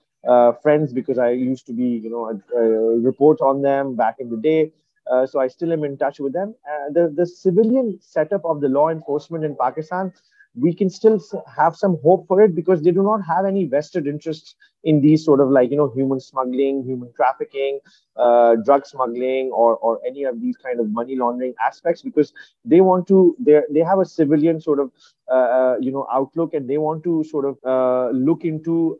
[0.62, 2.62] friends because I used to be, you know, a
[3.00, 4.72] report on them back in the day.
[5.10, 6.54] Uh, so I still am in touch with them.
[6.68, 10.12] Uh, the, the civilian setup of the law enforcement in Pakistan,
[10.58, 11.20] we can still
[11.54, 14.54] have some hope for it because they do not have any vested interests
[14.84, 17.80] in these sort of like, you know, human smuggling, human trafficking,
[18.16, 22.32] uh, drug smuggling, or, or any of these kind of money laundering aspects because
[22.64, 24.90] they want to, they they have a civilian sort of,
[25.30, 28.96] uh, uh, you know, outlook and they want to sort of uh, look into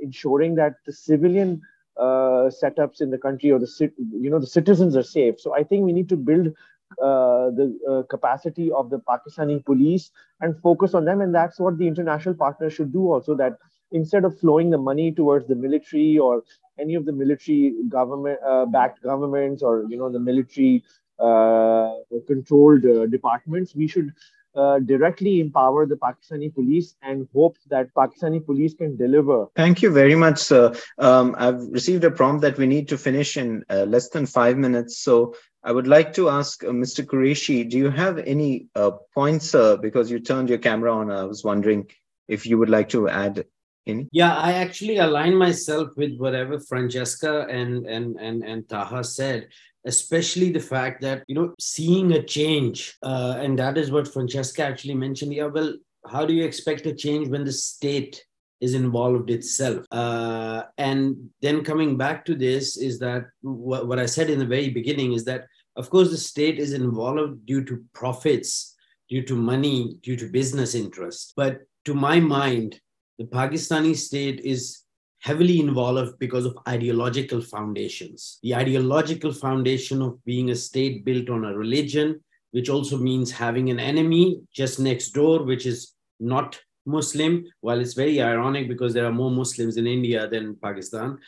[0.00, 1.60] ensuring that the civilian
[1.96, 5.38] uh, setups in the country or the you know the citizens are safe.
[5.38, 6.50] So I think we need to build uh,
[6.98, 10.10] the uh, capacity of the Pakistani police
[10.40, 13.34] and focus on them, and that's what the international partners should do also.
[13.34, 13.58] That
[13.92, 16.42] instead of flowing the money towards the military or
[16.78, 20.82] any of the military government uh, backed governments or you know the military
[21.18, 21.92] uh,
[22.26, 24.10] controlled uh, departments we should
[24.54, 29.46] uh, directly empower the Pakistani police and hope that Pakistani police can deliver.
[29.56, 30.72] Thank you very much, sir.
[30.98, 34.56] Um, I've received a prompt that we need to finish in uh, less than five
[34.56, 34.98] minutes.
[34.98, 37.04] So I would like to ask uh, Mr.
[37.04, 39.76] Qureshi, do you have any uh, points, sir?
[39.76, 41.90] Because you turned your camera on, I was wondering
[42.28, 43.44] if you would like to add
[43.86, 44.08] any.
[44.12, 49.48] Yeah, I actually align myself with whatever Francesca and and and and Taha said
[49.86, 54.62] especially the fact that you know seeing a change uh, and that is what francesca
[54.62, 55.72] actually mentioned yeah well
[56.06, 58.24] how do you expect a change when the state
[58.60, 59.86] is involved itself?
[59.90, 64.46] Uh, and then coming back to this is that what, what i said in the
[64.46, 68.76] very beginning is that of course the state is involved due to profits
[69.08, 72.80] due to money due to business interests but to my mind
[73.18, 74.82] the pakistani state is
[75.20, 78.38] heavily involved because of ideological foundations.
[78.42, 82.20] The ideological foundation of being a state built on a religion,
[82.52, 87.44] which also means having an enemy just next door, which is not Muslim.
[87.60, 91.18] While it's very ironic because there are more Muslims in India than Pakistan.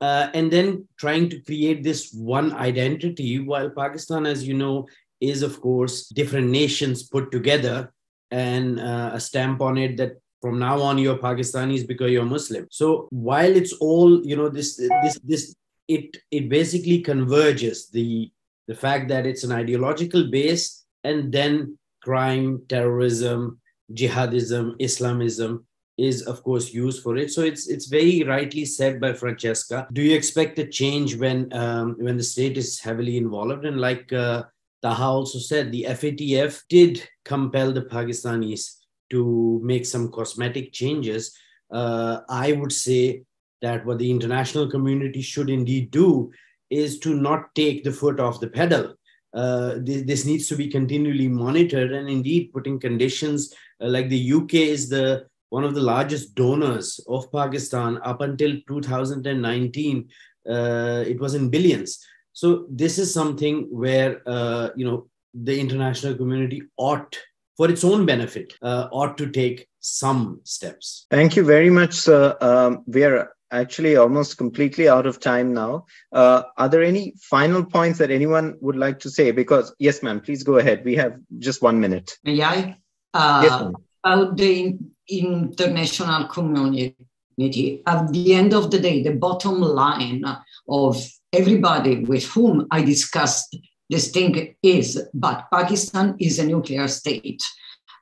[0.00, 4.86] Uh, and then trying to create this one identity, while Pakistan, as you know,
[5.20, 7.92] is of course different nations put together
[8.30, 12.66] and uh, a stamp on it that from now on you're pakistanis because you're muslim.
[12.70, 15.54] So while it's all you know this this this
[15.88, 18.30] it it basically converges the
[18.66, 23.58] the fact that it's an ideological base and then crime terrorism
[23.92, 25.66] jihadism islamism
[25.96, 27.30] is of course used for it.
[27.32, 29.88] So it's it's very rightly said by francesca.
[29.92, 33.64] Do you expect a change when um, when the state is heavily involved?
[33.64, 34.44] And like uh,
[34.80, 38.77] taha also said the fatf did compel the pakistanis
[39.10, 41.36] to make some cosmetic changes,
[41.70, 43.22] uh, I would say
[43.62, 46.30] that what the international community should indeed do
[46.70, 48.94] is to not take the foot off the pedal.
[49.34, 54.32] Uh, this, this, needs to be continually monitored and indeed putting conditions uh, like the
[54.32, 60.08] UK is the one of the largest donors of Pakistan up until 2019.
[60.48, 62.04] Uh, it was in billions.
[62.32, 67.18] So this is something where uh, you know the international community ought
[67.58, 71.06] for its own benefit, uh, ought to take some steps.
[71.10, 72.36] Thank you very much, sir.
[72.40, 75.84] Um, we are actually almost completely out of time now.
[76.12, 79.32] Uh, are there any final points that anyone would like to say?
[79.32, 80.84] Because, yes, ma'am, please go ahead.
[80.84, 82.16] We have just one minute.
[82.22, 82.76] May I?
[83.12, 83.72] Uh, yes,
[84.04, 84.78] about the
[85.08, 87.82] international community.
[87.86, 90.24] At the end of the day, the bottom line
[90.68, 93.56] of everybody with whom I discussed
[93.88, 97.42] this thing is, but Pakistan is a nuclear state.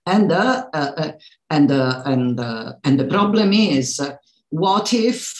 [0.06, 1.12] And, uh, uh,
[1.50, 2.40] and, and,
[2.84, 4.16] and the problem is, uh,
[4.50, 5.32] what if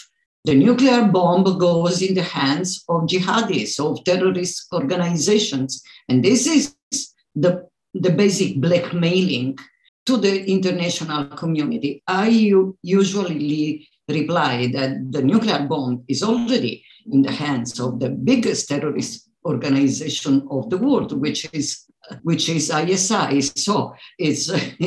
[0.44, 5.82] the nuclear bomb goes in the hands of jihadis, of terrorist organizations?
[6.08, 6.74] And this is
[7.34, 9.58] the, the basic blackmailing
[10.06, 12.02] to the international community.
[12.06, 12.28] I
[12.82, 19.25] usually reply that the nuclear bomb is already in the hands of the biggest terrorist
[19.46, 21.86] organization of the world, which is
[22.22, 23.40] which is ISI.
[23.40, 24.50] So it's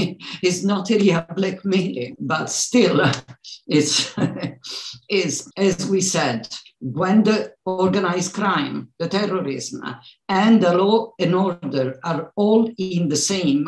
[0.43, 3.09] it's not really a blackmailing, but still
[3.67, 4.15] it's
[5.09, 6.47] is as we said,
[6.81, 9.81] when the organized crime, the terrorism,
[10.27, 13.67] and the law and order are all in the same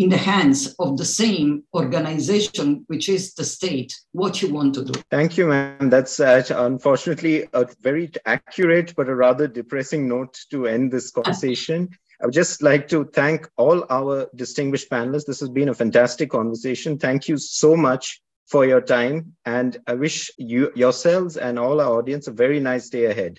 [0.00, 4.82] in the hands of the same organization, which is the state, what you want to
[4.82, 4.92] do.
[5.10, 5.90] Thank you, ma'am.
[5.90, 11.90] That's uh, unfortunately a very accurate but a rather depressing note to end this conversation.
[12.22, 15.26] I would just like to thank all our distinguished panelists.
[15.26, 16.98] This has been a fantastic conversation.
[16.98, 19.36] Thank you so much for your time.
[19.44, 23.38] And I wish you yourselves and all our audience a very nice day ahead.